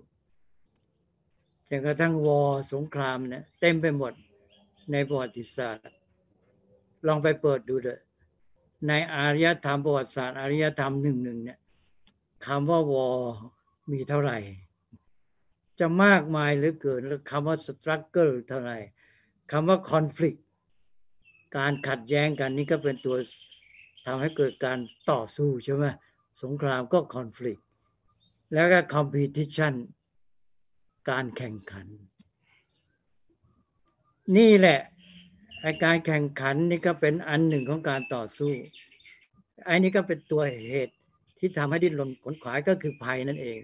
[1.70, 2.42] จนกระทั่งวอ
[2.74, 4.14] สงครามเนี่ยเต็มไปหมด
[4.92, 5.98] ในประวัติศาสตร์
[7.08, 8.00] ลองไปเปิดดูเลย
[8.88, 11.60] ในอารยธรรมประวัติศาสตร์อารยธรรมหนึ่งหนึ่งเนี่ย
[12.46, 13.08] คำว่าวอ
[13.92, 14.38] มีเท่าไหร่
[15.80, 18.78] จะมากมายเหลือเกินแล้วคำว่า struggle เท่าไหร่
[19.52, 20.38] คำว่าคอน FLICT
[21.56, 23.18] การขัดแย้งกันนี่ก็เป็นตัว
[24.06, 24.80] ทำให้เกิดการ
[25.12, 25.86] ต่อสู้ใช่ไหม
[26.44, 27.60] สงครามก็ conflict
[28.54, 29.74] แล้วก็ competition
[31.10, 31.88] การแข่งขัน
[34.38, 34.80] นี่แหละ
[35.62, 38.52] ไอการแข่งขันนี่ก็เป็นอันหนึ่งของการต่อสู้
[39.66, 40.96] ไอ้นี่ก็เป็นตัวเหตุ
[41.40, 43.60] ที่ทำให้ดิ้นรนขนขวายก็คือภัยนั่นเอง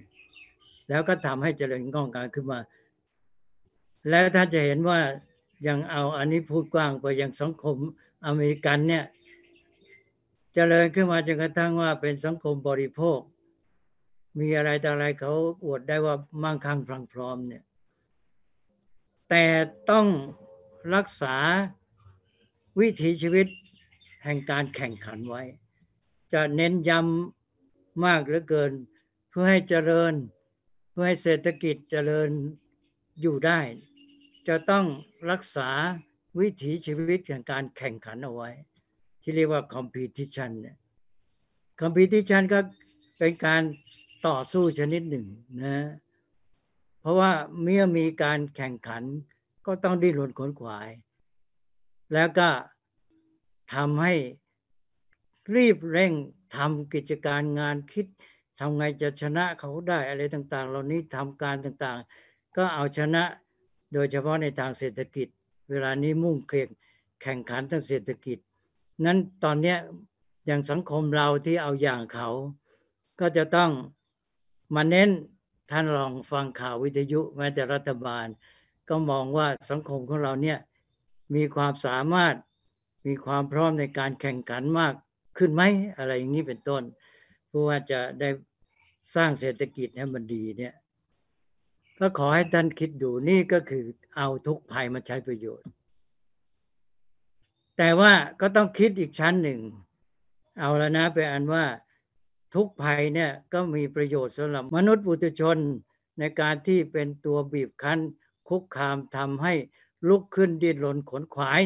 [0.90, 2.60] แล้วก็ทำให้เจริญงอกงามขึ้นมา
[4.10, 5.00] แล้วถ้านจะเห็นว่า
[5.68, 7.78] ยังเอาอันนี้พูดกว้างไปอยังสังคม
[8.26, 9.16] อเมริกันเนี่ยจ
[10.54, 13.20] เจริญขึ้นมาจนกระทั่งว่าเป็นสังคมบริโภค
[14.40, 15.34] มีอะไรต่ออะไรเขา
[15.66, 17.64] อวดได้ว่ามั่งคั่งพรังพร้อมเนี่ย
[19.30, 19.46] แต่
[19.90, 20.08] ต้อง
[20.96, 21.36] รักษา
[22.80, 23.48] วิถีชีวิต
[24.24, 25.44] แห่งการแข่งขันไว้
[26.34, 28.72] จะเน้นย้ำมากเหลือเกิน
[29.30, 30.14] เพื่อให้เจริญ
[30.92, 32.30] เพื่อให้เศรษฐกิจเจริญ
[33.22, 33.60] อยู่ได้
[34.48, 34.86] จะต้อง
[35.32, 35.70] รักษา
[36.40, 38.50] วิถีชีวิตแห่งการแข่งขันเอาไว้
[39.22, 40.78] ที่เรียกว่า competition เนี่ย
[41.82, 42.60] competition ก็
[43.18, 43.62] เป็นการ
[44.28, 45.26] ต่อสู้ชนิดหนึ่ง
[45.64, 45.78] นะ
[47.00, 47.32] เพราะว่า
[47.62, 49.04] เมื่อมีการแข่งขัน
[49.66, 50.90] ก็ต้องดิ้นรนขนขวาย
[52.14, 52.50] แล้วก็
[53.74, 54.14] ทำให้
[55.56, 56.14] รีบเร่ง
[56.56, 58.06] ทำกิจการงานคิด
[58.60, 63.24] ทำไงจะชนะเขาได้อะไรต่าง ๆ เหล่านี้ทำการต่างๆ ก็เอาชนะ
[63.94, 65.28] โดยเฉพาะในทางเศรษฐกิจ
[65.70, 66.70] เวลานี้มุ่งเข่ง
[67.22, 68.38] แข่งขันทางเศรษฐกิจ
[69.06, 69.76] นั้นตอนนี้
[70.46, 72.30] อย่างสังคมเราที่เอาอย่างเขา
[73.20, 73.72] ก็จะต้อง
[74.76, 75.10] มาเน้น
[75.72, 78.26] ท่านลองฟังข่าววิทยุแม้แต่รัฐบาล
[78.90, 80.60] ก็มองว่าสังคมของเราเนี่ย
[81.36, 82.36] มีความสามารถ
[83.08, 84.94] มีความพร้อมในการแข่งขันมาก
[85.38, 85.64] ขึ้นไหม
[85.98, 86.84] อะไรอย่างนี้เป็นต้น
[87.48, 88.30] เพื่อว่าจะได้
[89.16, 90.74] สร้างเศรษฐกิจให้มันดีเนี่ย
[92.00, 93.84] ก็ขอให้ท่านคิดดูนี่ก็คือ
[94.16, 95.68] เอาทุกภัยมาใช้ประโยชน์
[97.78, 99.60] แต่ว่าก็ต้องคิดอีกชั้นหนึ่ง
[100.60, 101.66] เอาแล้วนะไปอันว่า
[102.56, 105.58] ทุกภัยเนี่ยก็มีประโยชน์สำหรับมนุษย์ปุถุชน
[106.20, 108.00] ในการที่เป็นตัวบีบคั้น
[108.50, 109.54] คุกคามทำให้
[110.08, 111.62] ลุกขึ้นดิ้นรนขนขวาย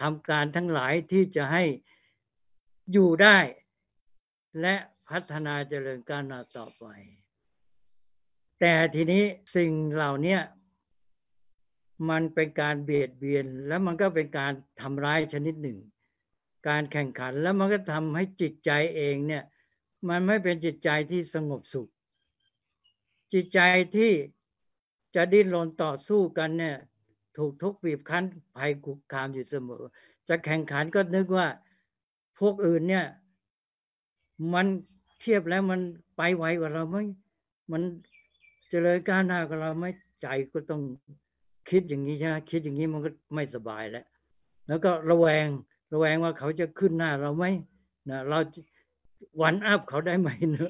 [0.00, 1.64] ทำการทั้งหลายที่จะให้
[2.92, 3.38] อยู่ได้
[4.60, 4.74] และ
[5.08, 6.84] พัฒนาเจริญก้าวหน้าต่อไป
[8.60, 9.24] แต่ทีนี้
[9.56, 10.38] สิ่งเหล่านี้
[12.10, 15.78] มันเป็นการเบียดเบียน แล้วมันก็เป็นการทำร้ายชนิดหนึ่ง
[16.68, 19.44] การแข่งขันแล้วมันก็ทำให้จิตใจเองเนี่ย
[20.08, 21.88] มันไม่เป็นจิตใจที่สงบสุข
[23.32, 23.60] จิตใจ
[23.96, 24.12] ที่
[25.14, 26.76] จะดิ้นรนต่อสู้กันเนี่ย
[27.36, 28.24] ถูกทุกบีบคั้น
[28.56, 29.84] ภัยคุกคามอยู่เสมอ
[30.28, 31.46] จะแข่งขันก็นึกว่า
[32.38, 33.06] พวกอื่นเนี่ย
[34.54, 34.66] มัน
[35.20, 35.80] เทียบแล้วมัน
[36.16, 36.96] ไปไวกว่าเราไหม
[37.72, 37.82] มัน
[38.76, 39.84] จริญก้าวหน้ากว่าเราไหม
[40.22, 40.82] ใจก็ต้อง
[41.70, 44.04] คิดอย่างนี้ใช่ไหมคิดอย่างนี้มันก็ไม่สบายแล้ว
[44.68, 45.46] แล้วก็ระแวง
[45.92, 47.44] ระแวงว่าเขาจะขึ้นหน้าเราไหม
[48.10, 48.38] นะเรา
[49.42, 50.28] วันอัพเขาได้ไหม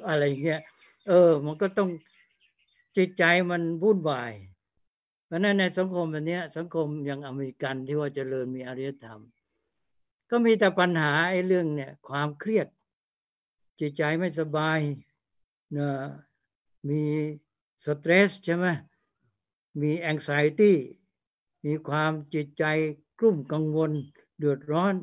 [0.08, 0.60] อะไรเงี้ย
[1.08, 1.88] เออ มันก็ต้อง
[2.96, 4.32] จิตใจมันวุ่นวาย
[5.26, 9.20] เพราะนั้นในสังคมแบบนี้สังคมอย่างอเมริกันที่ว่าจเจริญมีอารยธรรม
[10.30, 12.66] ก็มีแต่ปัญหาไอ้เรื่องเนี่ย ความเครียด
[13.80, 14.78] จิตใจไม่สบาย
[15.76, 15.88] นะ
[16.88, 17.02] มี
[17.84, 18.66] สตรสใช่ไหม
[19.80, 20.76] มีแองไซตี้
[21.64, 22.64] มีความจิตใจ
[23.18, 23.90] กลุ่มกังวล
[24.38, 24.94] เดือดร้อน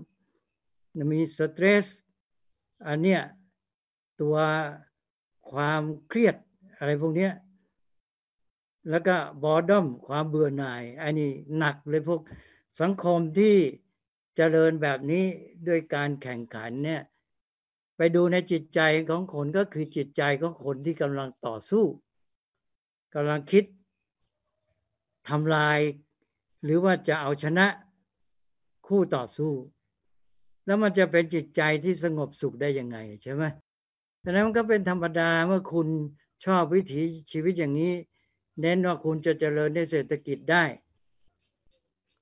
[1.11, 1.85] มีสตรส
[2.87, 3.21] อันเนี้ย
[4.21, 4.37] ตัว
[5.51, 6.35] ความเครียด
[6.77, 7.33] อะไรพวกเนี้ย
[8.89, 12.21] แล้วก็บอดอมความเบื่อหน่าย อันนี้หนักเลยพวก
[12.81, 13.55] สังคมที่
[14.35, 15.25] เจริญแบบนี้
[15.67, 17.01] ด้วยการแข่งขันเนี่ย
[17.97, 21.85] ไปดูในจิตใจของคนก็คือจิตใจของคนที่กำลังต่อสู้
[23.13, 23.63] กำลังคิด
[25.29, 25.79] ทำลาย
[26.63, 27.67] หรือว่าจะเอาชนะ
[28.87, 29.53] คู่ต่อสู้
[30.65, 33.43] แล้วมันจะเป็นจิตใจที่สงบสุขได้ยังไงใช่ไหม
[34.23, 35.87] ดังนั้นมันก็เป็นธรรมดาเมื่อคุณ
[36.45, 37.01] ชอบวิถี
[37.31, 37.93] ชีวิตอย่างนี้
[38.61, 40.63] เน้นว่าคุณจะเจริญในเศรษฐกิจได้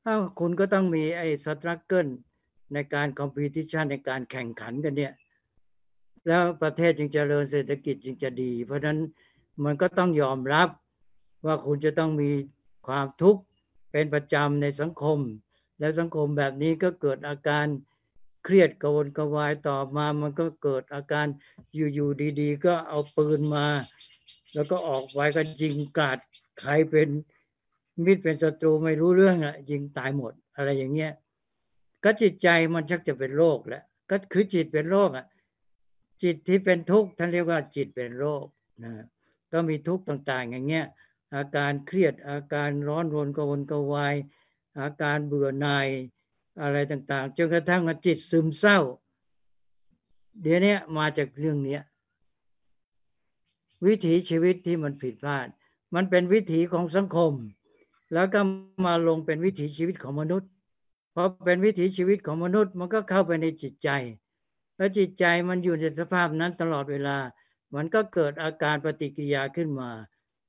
[0.03, 2.07] ถ้าคุณก็ต้องมีไอ้ struggle
[2.73, 5.13] ในการ competition ในการแข่งขันกันเนี่ย
[6.27, 8.99] แล้วประเทศจึงเจริญเศรษฐกิจจึงจะดี เพราะฉะนั้น
[9.63, 10.69] มันก็ต้องยอมรับ
[11.45, 12.31] ว่าคุณจะต้องมี
[12.87, 13.41] ความทุกข์
[13.91, 15.17] เป็นประจำในสังคม
[15.79, 17.65] แล้วสังคมแบบนี้ก็เกิดอาการ
[18.43, 21.27] เครียดกระวนกระวายต่อมามันก็เกิดอาการ
[21.93, 23.67] อยู่ๆดีๆ ก็เอาปืนมา
[24.53, 26.17] แล้วก็ออกไว้ก็ยิงกาด
[26.59, 27.09] ใครเป็น
[28.05, 31.11] มิตรเป็นศัตรูไม่รู้เรื่องอะยิงตายหมดอะไรอย่างเงี้ย
[32.03, 35.25] ก็จิตใจมันชักจะเป็นโรคแล้วก็คือจิตเป็นโรคอะ
[36.23, 38.45] จิตที่เป็นทุกข์ท่านเรียกว่าจิตเป็นโรค
[38.83, 38.91] นะ
[39.51, 40.85] ก็มีทุกข์ต่าง ๆ อย่างเงี้ย
[41.35, 44.15] อาการเครียดอาการร้อนรนกวนกวาย
[44.79, 45.87] อาการเบื่อหน่าย
[46.61, 48.79] อะไรต่าง ๆจนกระทั่งจิตซึมเศร้า
[50.41, 51.79] เดี๋ยวนี้มาจากเรื่องนี้
[53.85, 55.47] วิถีชีวิตที่มันผิดพลาด
[55.95, 57.33] มันเป็นวิถีของสังคม
[58.13, 58.39] แล้วก็
[58.85, 60.49] มาลงเป็นวิถีชีวิตของมนุษย์
[61.13, 63.89] พอเป็นวิถีชีวิตของมนุษย์ มันก็เข้าไปในจิตใจ
[64.77, 67.17] แล้วจิตใจมันอยู่ในสภาพนั้นตลอดเวลา
[67.75, 69.89] มันก็เกิดอาการปฏิกิริยาขึ้นมา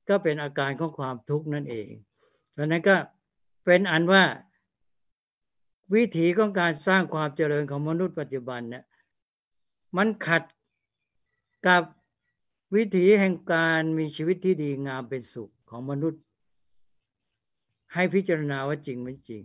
[0.09, 1.89] ก็เป็นอาการของความทุกข์นั่นเอง
[2.53, 2.97] เพราะนั้นก็
[3.65, 4.25] เป็นอันว่า
[5.95, 8.85] วิถีของการสร้างความเจริญของมนุษย์ปัจจุบันเนี่ย
[9.97, 10.43] มันขัด
[11.67, 11.83] กับ
[12.75, 16.23] วิถีแห่งการมีชีวิตที่ดีงามเป็นสุขของมนุษย์
[17.95, 19.45] ให้พิจารณาว่าจริงไม่จริง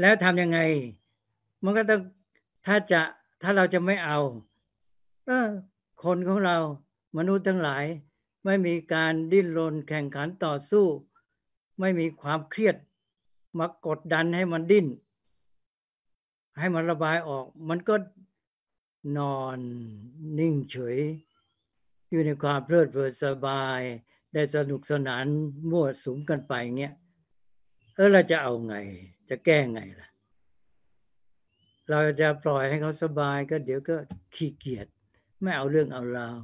[0.00, 0.58] แล้วทำยังไง
[1.64, 2.00] มันก็ต้อง
[2.66, 3.00] ถ้าจะ
[3.42, 4.18] ถ้าเราจะไม่เอา
[5.30, 5.48] ออ
[6.04, 6.56] คนของเรา
[7.16, 7.84] มนุษย์ทั้งหลาย
[8.44, 10.86] ไม่มีการดิ้นรนแข่งขันต่อสู้
[11.80, 12.76] ไม่มีความเครียด
[13.58, 14.86] มากดดันให้มันดิ้น
[16.58, 17.94] ให้มันระบายออก มันก็
[19.18, 19.58] นอน
[20.38, 20.98] นิ่งเฉย
[22.10, 23.80] อยู่ในความเพลิดเพลินสบาย
[24.32, 25.24] ได้สนุกสนาน
[25.70, 26.94] มั่วสุมกันไปเงี้ย
[27.94, 28.74] เออเราจะเอาไง
[29.28, 30.08] จะแก้ไงล่ะ
[31.90, 33.96] เราจะปล่อยให้เขาสบายก็เดี๋ยวก็
[34.34, 34.86] ขี้เกียจ
[35.42, 36.36] ไม่เอาเรื่องเอาราว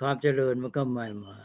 [0.00, 1.36] ความเจริญมันก็ไม่มา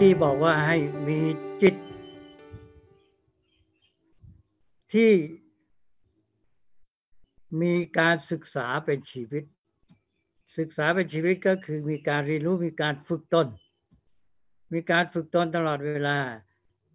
[0.00, 1.20] กี้บอกว่าให้มี
[1.62, 1.74] จิต
[4.92, 5.12] ที่
[7.62, 9.44] มีการศึกษาเป็นชีวิต
[10.58, 13.48] ศึกษาเป็นชีวิตก็คือมีการเรียนรู้มีการฝึกตน
[14.72, 16.18] มีการฝึกตนตลอดเวลา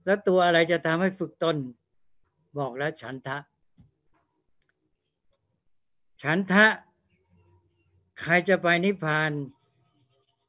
[0.05, 1.55] แล้วตัวอะไรจะทำให้ฝึกตน
[2.57, 3.37] บอกแล้วฉันทะ
[6.23, 6.65] ฉันทะ
[8.21, 9.31] ใครจะไปนิพพาน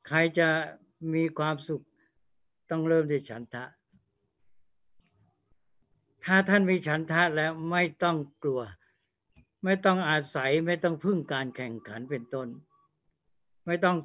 [0.06, 0.48] ใครจะ
[1.14, 1.84] มีความสุข
[2.70, 3.64] ต้องเริ่มด้วยฉันทะ
[6.24, 8.62] ถ้าท่านมีฉันทะแล้วไม่ต้องกลัว
[9.64, 12.48] ไม่ต้องอาศัยไม่ต้องพึ่งการแข่งขันเป็นต้น
[13.66, 13.96] ไม่ต้อง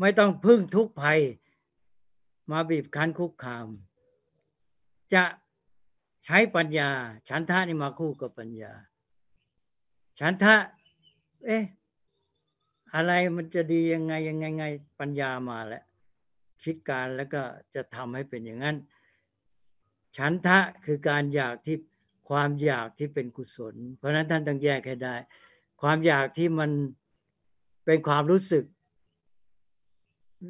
[0.00, 1.20] ไม่ต้องพึ่งทุกภัย
[2.50, 3.66] มาบีบคั้นคุกคาม
[5.14, 5.24] จะ
[6.24, 6.90] ใช้ปัญญา
[7.28, 8.72] ฉันทะนี่มาคู่กับปัญญา
[10.20, 10.54] ฉันทะ
[11.44, 11.64] เอ๊ะ
[12.94, 14.64] อะไรมันจะดียังไงยังไงไง
[15.00, 15.84] ปัญญามาแล้ว
[16.62, 17.42] คิดการแล้วก็
[17.74, 18.76] จะทำให้เป็นอย่างนั้น
[20.16, 21.78] ฉันทะคือการอยากที่
[22.28, 25.16] ความอยากที่เป็นกุศล เพราะนั้นท่านต้องแยกให้ได้
[25.80, 26.70] ความอยากที่มัน
[27.84, 28.64] เป็นความรู้สึก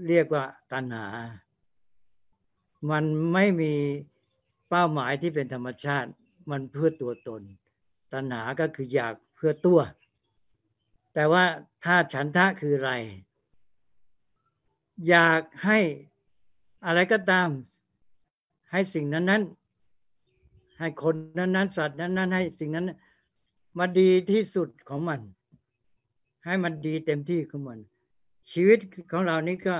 [0.08, 1.06] เรียกว่าตัณหา
[2.90, 3.74] มันไม่มี
[4.70, 6.10] เป้าหมายที่เป็นธรรมชาติ
[6.50, 7.42] มันเพื่อตัวตน
[8.12, 9.80] ตัณหาก็คืออยากเพื่อตัว
[11.14, 11.44] แต่ว่า
[11.84, 12.92] ถ้าฉันทะคืออะไร
[15.08, 15.78] อยากให้
[16.86, 17.48] อะไรก็ตาม
[18.70, 19.42] ให้สิ่งนั้นนั้น
[20.78, 22.90] ให้คนนั้นนั้นสัตว์นั้นนั้นให้สิ่งนั้น
[23.78, 25.20] มาดีที่สุดของมัน
[26.44, 27.78] ให้มันดีเต็มที่ของมัน
[28.52, 28.78] ชีวิต
[29.10, 29.76] ของเรานี้ก็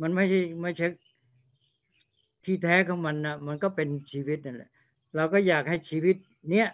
[0.00, 0.86] มันไม่ใช่ไม่ใช่
[2.48, 4.70] ที่แท้ของมันนะมันก็เป็นชีวิตนั่นแหละ
[5.16, 6.16] เราก็อยากให้ชีวิต
[6.50, 6.68] เนี้ย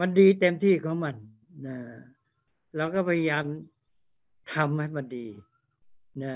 [0.00, 1.14] มันดีเต็มที่ของมัน
[1.66, 1.76] นะ
[2.76, 3.44] เราก็พยายาม
[4.52, 5.26] ทำให้มันดี
[6.22, 6.34] นะ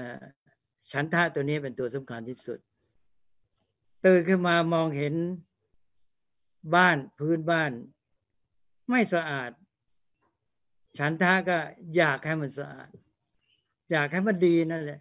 [0.91, 2.59] ฉันทะตัวนี้เป็นตัวสำคัญที่สุด
[4.05, 5.15] ตื่นขึ้นมามองเห็น
[6.75, 7.73] บ้านพื้นบ้าน
[8.91, 9.51] ไม่สะอาด
[10.99, 11.59] ฉันทะก็
[11.97, 12.89] อยากให้มันสะอาด
[13.91, 15.01] อยากให้มันดีนั่นแหละ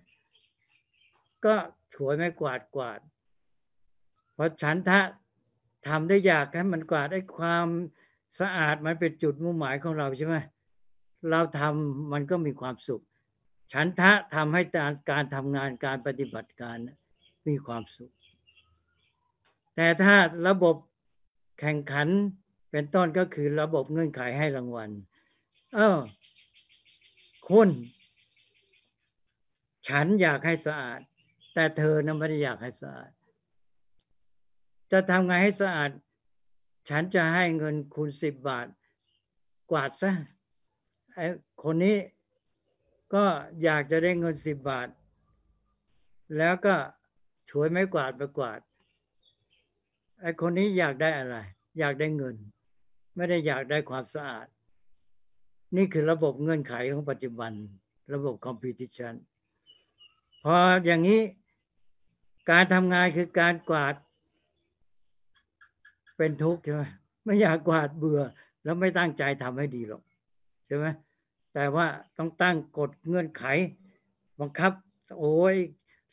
[1.46, 1.56] ก็
[1.96, 3.00] ถวยไม่กวาดกวาด
[4.42, 5.00] พราะฉันทะ
[5.88, 7.68] ทำได้อยากให้มันกวาดได้ความ
[8.40, 10.36] สะอาดมันเป็นจุดมุ่งหมายของเราใช่ไหม
[11.32, 13.04] เราทำมันก็มีความสุข
[13.74, 14.62] ฉันทะทำให้
[15.12, 16.78] การทำงานการปฏิบัติการ
[17.48, 18.12] มีความสุข
[19.76, 20.16] แต่ถ้า
[20.48, 20.76] ระบบ
[21.60, 22.08] แข่งขัน
[22.72, 24.90] เป็นต้นก็คือระบบเงื่อนไขให้รางวัล
[25.76, 25.98] เออ
[27.50, 27.70] คุณ
[29.88, 31.00] ฉันอยากให้สะอาด
[31.54, 33.12] แต่เธอนั้นไม่ได้อยากให้สะอาด
[34.92, 35.92] จะทำไงให้สะอาด
[36.90, 38.68] ฉันจะให้เงินคุณสิบบาท
[39.72, 40.12] กวาดซะ
[41.14, 41.26] ไอ้
[41.64, 41.98] คนนี้
[43.14, 43.26] ก็
[43.64, 44.90] อยากจะได้เงินสิบบาท
[46.38, 46.76] แล้วก็
[47.50, 48.60] ช่วยไม้กวาดไปกวาด
[50.22, 51.38] ไอ้คนนี้อยากได้อะไร
[51.80, 52.36] อยากได้เงิน
[53.16, 54.48] ไม่ได้อยากได้ความสะอาด
[55.76, 57.52] นี่คือระบบเงื่อนไขของปัจจุบัน
[58.14, 59.14] ระบบคอมพิวติชัน
[60.44, 61.22] พออย่างนี้
[62.52, 63.96] การทำงานคือการกวาด
[66.20, 66.84] เป็นทุกข์ใช่ไหม
[67.26, 68.22] ไม่อยากกวาดเบื่อ
[68.64, 70.04] แล้วไม่ตั้งใจทำให้ดีหรอก
[70.68, 70.86] ใช่ไหม
[71.54, 71.86] แต่ว่า
[72.18, 73.44] ต้องตั้งกฎเงื่อนไข
[74.40, 74.72] บังคับ
[75.20, 75.56] โอ้ย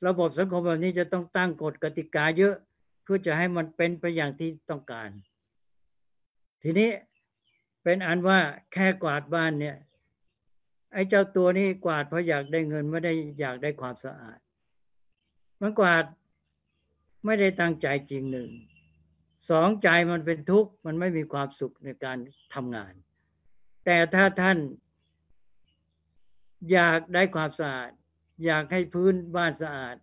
[0.07, 2.54] ระบบสังคมแบบนี้จะต้องตั้งกฎกติกาเยอะ
[3.02, 5.11] เพื่อจะให้มันเป็นไปอย่างที่ต้องการ
[6.62, 6.90] ทีนี้
[7.82, 8.38] เป็นอันว่า
[8.72, 9.76] แค่กวาดบ้านเนี่ย
[10.92, 14.38] ไอ้เจ้าตัวนี้กวาดเพราะอยากได้เงินไม่ได้อยากได้ความสะอาด
[15.61, 16.04] มันกวาด
[17.24, 18.50] ไม่ได้ตั้งใจจริงหนึ่ง
[19.51, 22.18] สองใจมันเป็นทุกข์มันไม่มีความสุขในการ
[22.55, 22.92] ทำงาน
[23.84, 24.59] แต่ถ้าท่าน
[26.72, 27.90] อยากได้ความสะอาด
[28.44, 29.97] อยากให้พื้นบ้านสะอาด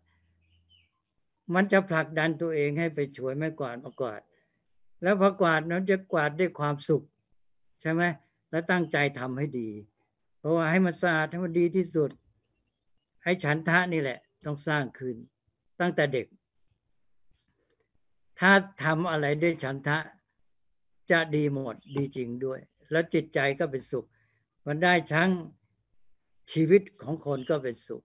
[1.54, 4.22] มันจะผลักดันตัวเองให้ไปช่วยไม่กวาดมากวาด
[5.04, 7.04] แล้วพอกวาดนั้นจะกวาดด้วยความสุข
[7.82, 8.04] ใช่ไหม
[8.52, 9.70] แล้วตั้งใจทำให้ดี
[10.39, 12.12] เพราะว่าให้มันสะอาดให้มันดีที่สุด
[13.24, 15.16] ให้ฉันทะนี่แหละ ต้องสร้างขึ้น
[15.80, 16.26] ตั้งแต่เด็ก
[18.40, 18.52] ถ้า
[18.84, 19.98] ทำอะไรด้วยฉันทะ
[21.12, 22.60] จะดีหมดดีจริงด้วย
[22.92, 24.06] แล้วจิตใจก็เป็นสุข
[24.68, 25.32] มันได้ทั้ง
[26.52, 28.04] ชีวิตของคนก็เป็นสุข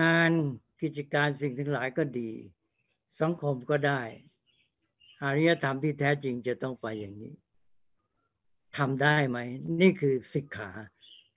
[0.00, 0.32] งาน
[0.82, 2.30] กิจการสิ่งทั้งหลายก็ดี
[3.20, 4.02] สังคมก็ได้
[5.22, 7.32] อารยธรรมที่แท้จริงจะต้องไปอย่างนี้
[8.76, 9.38] ทำได้ไหม
[9.80, 10.70] นี่คือศิกขา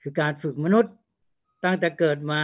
[0.01, 0.93] คือการฝึกมนุษย์
[1.65, 2.43] ตั้งแต่เกิดมา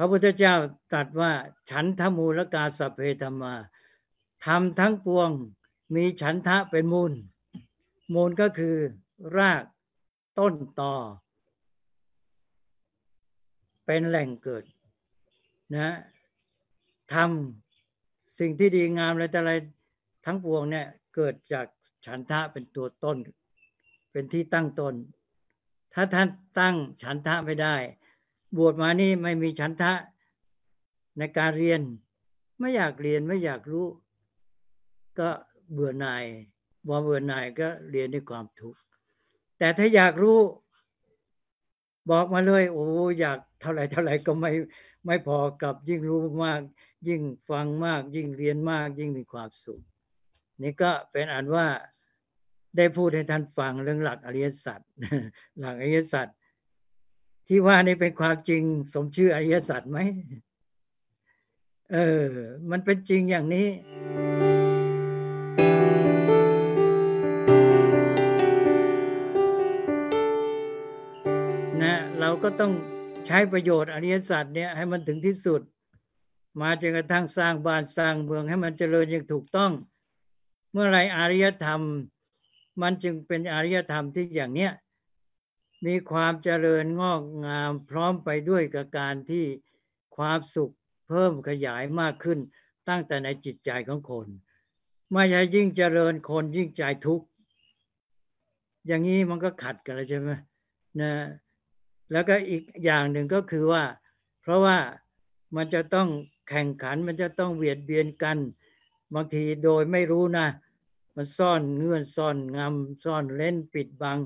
[0.00, 0.54] พระพุทธเจ้า
[0.92, 1.32] ตรัสว่า
[1.70, 3.54] ฉันทมูลกาสเพธรรมา
[4.46, 5.30] ทำทั้งปวง
[5.94, 7.12] มีฉันทะเป็นมูล
[8.14, 8.76] มูลก็คือ
[9.36, 9.64] ราก
[10.38, 10.94] ต้นตอ
[13.86, 14.64] เป็นแหล่งเกิด
[15.74, 15.96] นะ
[17.14, 19.52] ทำสิ่งที่ดีงามอะไรแต่อะไร
[20.24, 21.66] ทั้งปวงเนี่ยเกิดจาก
[22.06, 23.16] ฉันทะเป็นตัวต้น
[24.12, 24.94] เป็นที่ตั้งตน
[25.94, 26.28] ถ้าท่าน
[26.60, 27.76] ตั้งฉันทะไม่ได้
[28.56, 29.92] บวชมานี่ไม่มีฉันทะ
[31.18, 31.80] ในการเรียน
[32.58, 33.86] ไม่อยากเรียนไม่อยากรู้
[35.18, 35.30] ก็
[35.72, 36.24] เบื่อหน่าย
[36.88, 38.78] บอเบื่อหน่ายก็เรียนด้วยความทุกข์
[39.58, 40.38] แต่ถ้าอยากรู้
[42.10, 42.86] บอกมาเลย โอ้
[43.20, 44.52] อยากเท่าไหร่เท่าไหร่ก็ไม่
[45.06, 46.60] ไม่พอกับยิ่งรู้มาก
[47.08, 49.80] ยิ่งฟังมาก ยิ่งเรียนมาก ยิ่งมีความสุข
[50.62, 51.66] นี่ก็เป็นอันว่า
[52.76, 54.80] ได้พูดให้ท่านฟังเรื่องหลักอริยสัจ
[55.58, 56.26] หลักอริยสัจ
[57.48, 58.62] ที่ว่านี่เป็นความจริง
[58.94, 59.98] สมชื่ออริยสัจไหม
[61.92, 62.26] เออ
[62.70, 63.68] มันเป็นจริงอย่างนี้
[72.20, 72.72] เราก็ต้อง
[73.26, 75.60] ใช้ประโยชน์อริยสัจเนี่ยให้มันถึงที่สุด
[76.60, 79.72] มาจนกระทั่งสร้างบ้านสร้างเมืองให้มันเจริญอย่างถูกต้อง
[80.72, 81.80] เมื่อไรอริยธรรม
[82.82, 84.72] มันจึงเป็นอริยธรรมที่อย่างเนี้ย
[85.86, 89.44] มีความเจริญงอกงามพร้อมไปด้วยกับการที่
[90.16, 90.74] ความสุข
[91.08, 92.38] เพิ่มขยายมากขึ้น
[92.88, 94.26] ตั้งแต่ในจิตใจของคน
[95.12, 97.26] ไม่ใช่ยิ่งเจริญคนยิ่งใจทุกข์
[98.86, 100.30] อย่างนี้มันก็ขัดกันแล้วใช่ไหม
[101.00, 101.12] นะ
[102.12, 103.82] แล้วก็อีกอย่างหนึ่งก็คือว่า
[104.42, 104.78] เพราะว่า
[105.56, 106.08] มันจะต้อง
[106.48, 108.38] แข่งขันมันจะต้องเวียดเบียนกัน
[109.14, 110.48] บางทีโดยไม่รู้นะ
[111.16, 114.18] มันซ่อนเงื่อนซ่อนงำซ่อนเล่นปิดบัง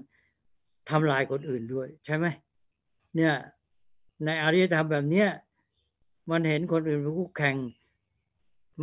[0.91, 2.27] ทำลายคนอื่นด้วย ใช่ไหม
[3.17, 3.35] เนี่ย
[4.25, 5.29] ในอารยธรรมแบบเนี้ย
[6.31, 7.57] มันเห็นคนอื่นเป็นคู่แข่ง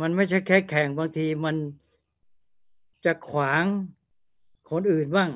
[0.00, 1.56] มันไม่ใช่แค่แข่งบางทีมัน
[3.04, 3.64] จะขวาง
[4.70, 5.30] คนอื่นบ้าง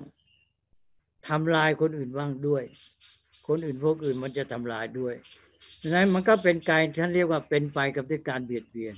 [1.28, 2.64] ทำลายคนอื่นบ้างด้วย
[3.48, 5.14] คนอื่นพวกอื่นมันจะทำลายด้วย
[5.80, 8.96] ดังนั้นมันก็เป็นการท่านเรียกว่าเป็นไปกับที่การเบียดเบียน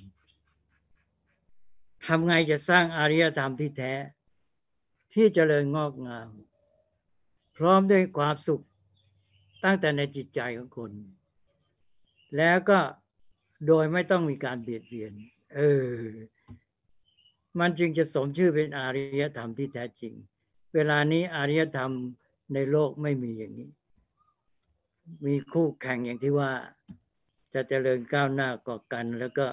[2.07, 3.93] ทำไงจะสร้างอารยธรรมที่แท้
[5.15, 6.29] ที่จเจริญงอกงาม
[7.57, 8.65] พร้อมด้วยความสุข
[9.65, 10.91] ตั้งแต่ในจิตใจของคน
[12.37, 12.79] แล้วก็
[13.67, 15.13] โดยไม่ต้องมีการเบียดเบียน
[15.55, 15.93] เออ
[17.61, 20.13] มันจึงจะสมชื่อเป็นอารยธรรมที่แท้จริง
[20.75, 21.91] เวลานี้อารยธรรม
[22.55, 23.71] ในโลกไม่มีอย่างนี้
[25.27, 26.51] มีคู่แข่งอย่างที่ว่า
[27.55, 29.47] จะเจริญก้าวหน้าก่อกัน แล้วก็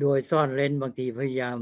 [0.00, 1.58] โดยซ่อนเร้นบางทีพยายาม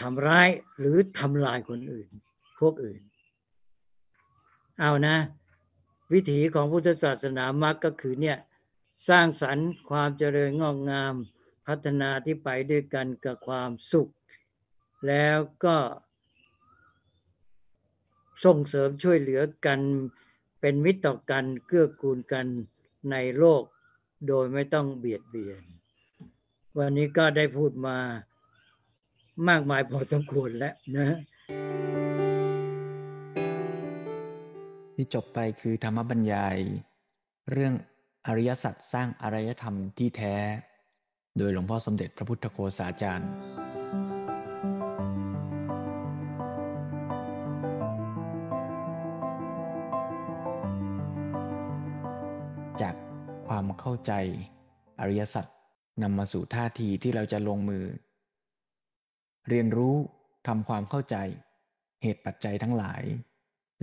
[0.00, 0.48] ทำร้าย
[0.78, 2.08] หรือทำลายคนอื่น
[2.60, 3.00] พวกอื่น
[4.80, 5.16] เอานะ
[6.12, 8.38] วิถีของพุทธศาสนามักก็คือเนี่ย
[9.08, 11.14] สร้างสรรค์ความเจริญงอกงาม
[11.66, 14.12] พัฒนาที่ไปด้วยกันกับความสุข
[15.06, 15.76] แล้วก็
[18.44, 19.80] ส่งเสริมช่วยเหลือกัน
[20.60, 22.46] เป็นมิตรต่อกันเกื้อกูลกัน
[23.10, 23.62] ในโลก
[24.28, 25.62] โดยไม่ต้องเบียดเบียน
[26.78, 27.98] วันนี้ก็ได้พูดมา
[29.48, 31.16] มากมายพอสมควรแล้วนะ
[34.98, 36.56] ที่จบไปคือธรรมบรรยาย
[37.50, 37.74] เรื่อง
[38.26, 40.34] อริยสัจสร้างอารยธรรมที่แท้
[41.36, 43.28] โดยหลวงพ่อสมเด็จพระพุทธโฆษาจารย์
[52.80, 52.94] จาก
[53.48, 54.12] ความเข้าใจ
[55.00, 55.46] อริยสัจ
[56.02, 57.84] นำมาสู่ท่าทีที่เราจะลงมือ
[59.48, 59.96] เรียนรู้
[60.46, 61.16] ทำความเข้าใจ
[62.02, 63.02] เหตุปัจจัยทั้งหลาย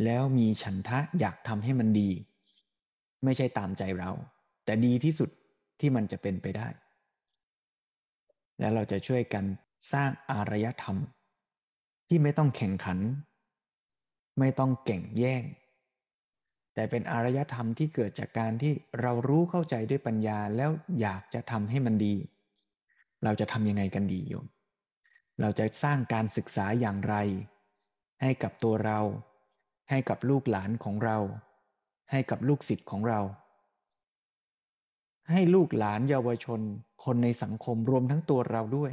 [0.03, 2.09] แล้วมีฉันทะอยากทำให้มันดี
[3.23, 4.11] ไม่ใช่ตามใจเรา
[4.65, 5.29] แต่ดีที่สุด
[5.79, 6.67] ที่มันจะเป็นไปได้
[8.59, 9.45] แล้วเราจะช่วยกัน
[9.93, 10.97] สร้างอารยธรรม
[12.07, 12.99] ที่ไม่ต้องแข่งขัน
[14.39, 15.43] ไม่ต้องแก่งแย่ง
[16.73, 20.71] แต่เป็นอารยธรรมที่เกิดจากการที่เรารู้เข้าใจด้วยปัญญาแล้ว
[21.01, 22.15] อยากจะทำให้มันดี
[23.23, 24.47] เราจะทำยังไงกันดีโยม
[25.41, 27.15] เราจะสร้างการศึกษาอย่างไร
[28.21, 28.99] ให้กับตัวเรา
[29.89, 31.17] ให้กับลูกหลานของเรา
[32.11, 33.21] ให้กับลูกศิษย์ของเรา
[35.31, 36.61] ให้ลูกหลานเยาวชน
[37.03, 38.91] คนในสังคมรวมทั้งตัวเราด้วย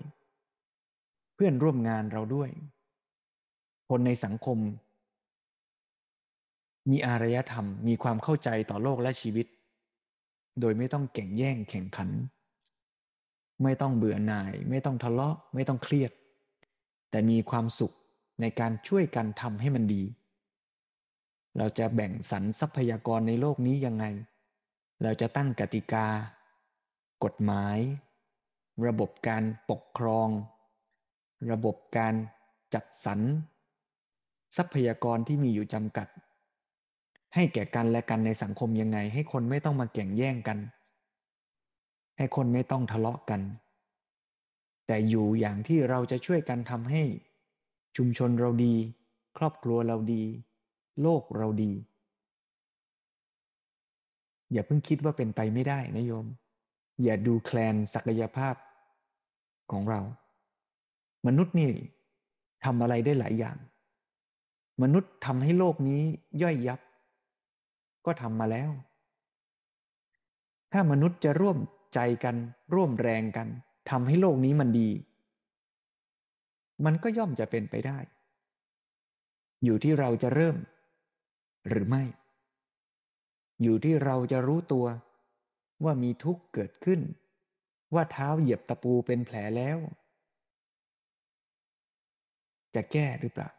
[1.34, 2.50] เพื่อนร่วมงานเราด้วย
[3.88, 4.58] คนในสังคม
[6.90, 9.46] มีอารยธรรมมีความเข้าใจต่อโลกและชีวิต
[10.60, 12.10] โดยไม่ต้องแข่งแย่งแข่งขัน
[13.62, 16.12] ไม่ต้องเบื่อหน่าย ไม่ต้องทะเลาะ ไม่ต้องเครียด
[17.10, 17.92] แต่มีความสุข
[18.40, 20.02] ในการช่วยกันทำให้มันดี
[21.58, 24.04] เราจะแบ่งสรรทรัพยากรในโลกนี้ยังไง
[25.02, 26.06] เราจะตั้งกติกา
[27.24, 27.78] กฎหมาย
[28.86, 30.28] ระบบการปกครอง
[31.52, 32.14] ระบบการ
[32.74, 33.20] จัดสรร
[34.56, 36.08] ทรัพยากรที่มีอยู่จำกัด
[37.34, 40.58] ให้แก่กันและกันในสังคมยังไง ให้คนไม่ต้องมาแข่งแย่งกัน
[42.18, 43.40] ให้คนไม่ต้องทะเลาะกัน
[44.86, 47.02] แต่อยู่อย่างที่เราจะช่วยกันทำให้
[47.96, 48.74] ชุมชนเราดี
[49.38, 50.22] ครอบครัวเราดี
[51.02, 51.72] โลกเราดี
[54.52, 56.26] อย่าเพิ่งคิดว่าเป็นไปไม่ได้นะโยม
[57.02, 58.54] อย่าดูแคลนศักยภาพ
[59.72, 60.00] ของเรา
[61.26, 61.70] มนุษย์นี่
[62.64, 63.56] ทำอะไรได้หลายอย่าง
[64.82, 66.02] มนุษย์ทำให้โลกนี้
[66.42, 66.80] ย่อยยับ
[68.06, 68.70] ก็ทำมาแล้ว
[70.72, 71.58] ถ้ามนุษย์จะร่วม
[71.94, 72.36] ใจกัน
[72.74, 73.48] ร่วมแรงกัน
[73.90, 74.90] ทำให้โลกนี้มันดี
[76.84, 77.98] มันก็ย่อมจะเป็นไปได้
[79.64, 80.56] อยู่ที่เราจะเริ่ม
[81.68, 82.02] หรือไม่
[83.62, 84.86] อยู่ที่เราจะรู้ตัว
[85.84, 87.00] ว่ามีทุกข์เกิดขึ้น
[87.94, 89.78] ว่าเท้าเหยียบตะปูเป็นแผลแล้ว
[92.74, 93.50] จะแก้หรือเปล่า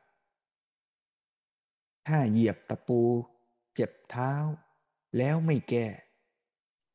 [2.07, 3.01] ถ้าเหยียบตะปู
[3.75, 4.31] เจ็บเท้า
[5.17, 5.87] แล้วไม่แก้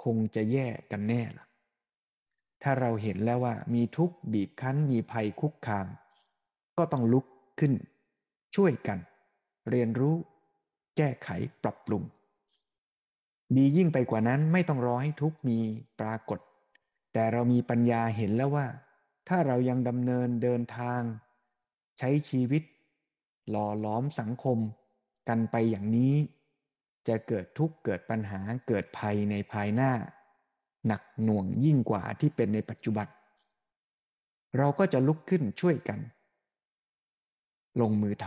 [0.05, 1.47] คงจะแย่กันแน่ล่ะ
[2.63, 5.87] ถ้าเราเห็นแล้วว่ามีทุกข์บีบคั้นมีภัยคุกคาม
[6.79, 7.27] ก็ต้องลุก
[7.61, 7.73] ขึ้น
[8.55, 8.99] ช่วยกัน
[9.71, 10.17] เรียนรู้
[10.97, 11.29] แก้ไข
[11.63, 12.03] ปรับปรุง
[13.57, 15.59] ดียิ่งไปกว่านั้นไม่ต้องรอให้ทุกมี
[16.01, 16.41] ปรากฏ
[17.13, 18.67] แต่เรามีปัญญาเห็นแล้วว่า
[19.29, 21.01] ถ้าเรายังดำเนินเดินทาง
[21.99, 22.63] ใช้ชีวิต
[23.51, 24.59] หล่อล้อมสังคม
[25.29, 26.15] กันไปอย่างนี้
[27.09, 29.93] จะเกิดทุกข์เกิดปัญหาเกิดภัยในภายหน้า
[30.87, 33.07] หนักหน่วงยิ่งกว่าที่เป็นในปัจจุบัน
[34.59, 36.01] เราก็จะลุกขึ้นช่วยกัน
[37.81, 38.25] ลงมือท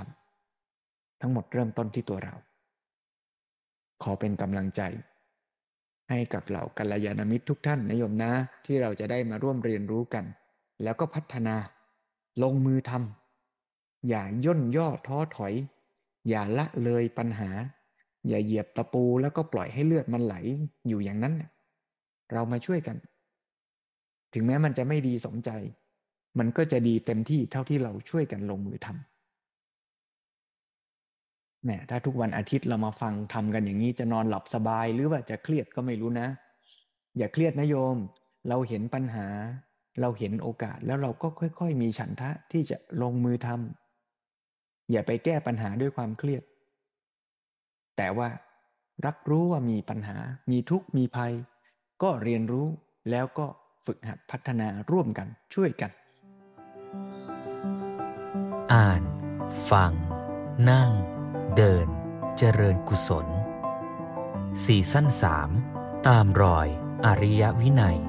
[0.60, 2.36] ำทั้งหมดเริ่มต้นที่ตัวเรา
[4.04, 4.82] ขอเป็นกำลังใจ
[6.10, 8.32] ให้กับเหล่ากัลยาณมิตรทุกท่านนะโยมนะ
[8.66, 10.26] ที่เราจะได้มาร่วมเรียนรู้กัน
[10.84, 11.56] แล้วก็พัฒนา
[12.44, 15.54] ลงมือทำอย่าย่นย่อท้อถอย
[16.30, 17.50] อย่าละเลยปัญหา
[18.28, 20.36] อย่าเหยียบตะปูแล้วก็ปล่อยให้เลือดมันไหล
[20.88, 21.34] อยู่อย่างนั้น
[22.32, 22.98] เรามาช่วยกัน
[24.34, 25.50] ถึงแม้มันจะไม่ดีสมใจ
[26.40, 29.19] มันก็จะดีเต็มที่เท่าที่เราช่วยกันลงมือทำ
[31.64, 36.28] แหมถ้าทุกวันอาทิตย์เรามาฟังทำกันอย่างนี้จะนอนหลับสบายหรือว่าจะเครียดก็ไม่รู้นะ
[37.18, 37.96] อย่าเครียดนะโยม
[38.50, 39.28] เราเห็นปัญหา
[40.02, 46.44] เราเห็นโอกาสแล้วเราก็ค่อย ๆ มีฉันทะที่จะลงมือทำอย่าไปแก้ปัญหาด้วยความเครียด
[47.98, 48.30] แต่ว่า
[49.06, 50.18] รับรู้ว่ามีปัญหา
[50.52, 51.34] มีทุกข์มีภัย
[52.04, 52.68] ก็เรียนรู้
[53.12, 53.48] แล้วก็
[53.86, 55.92] ฝึกหัดพัฒนาร่วมกันช่วยกัน
[58.74, 59.02] อ่าน
[59.72, 59.94] ฟัง
[60.70, 60.92] นั่ง
[61.58, 61.88] เดิน
[62.38, 63.28] เจริญกุศล
[64.64, 65.50] ซีซั่นสาม
[66.08, 66.68] ตามรอย
[67.06, 68.00] อริยวินัย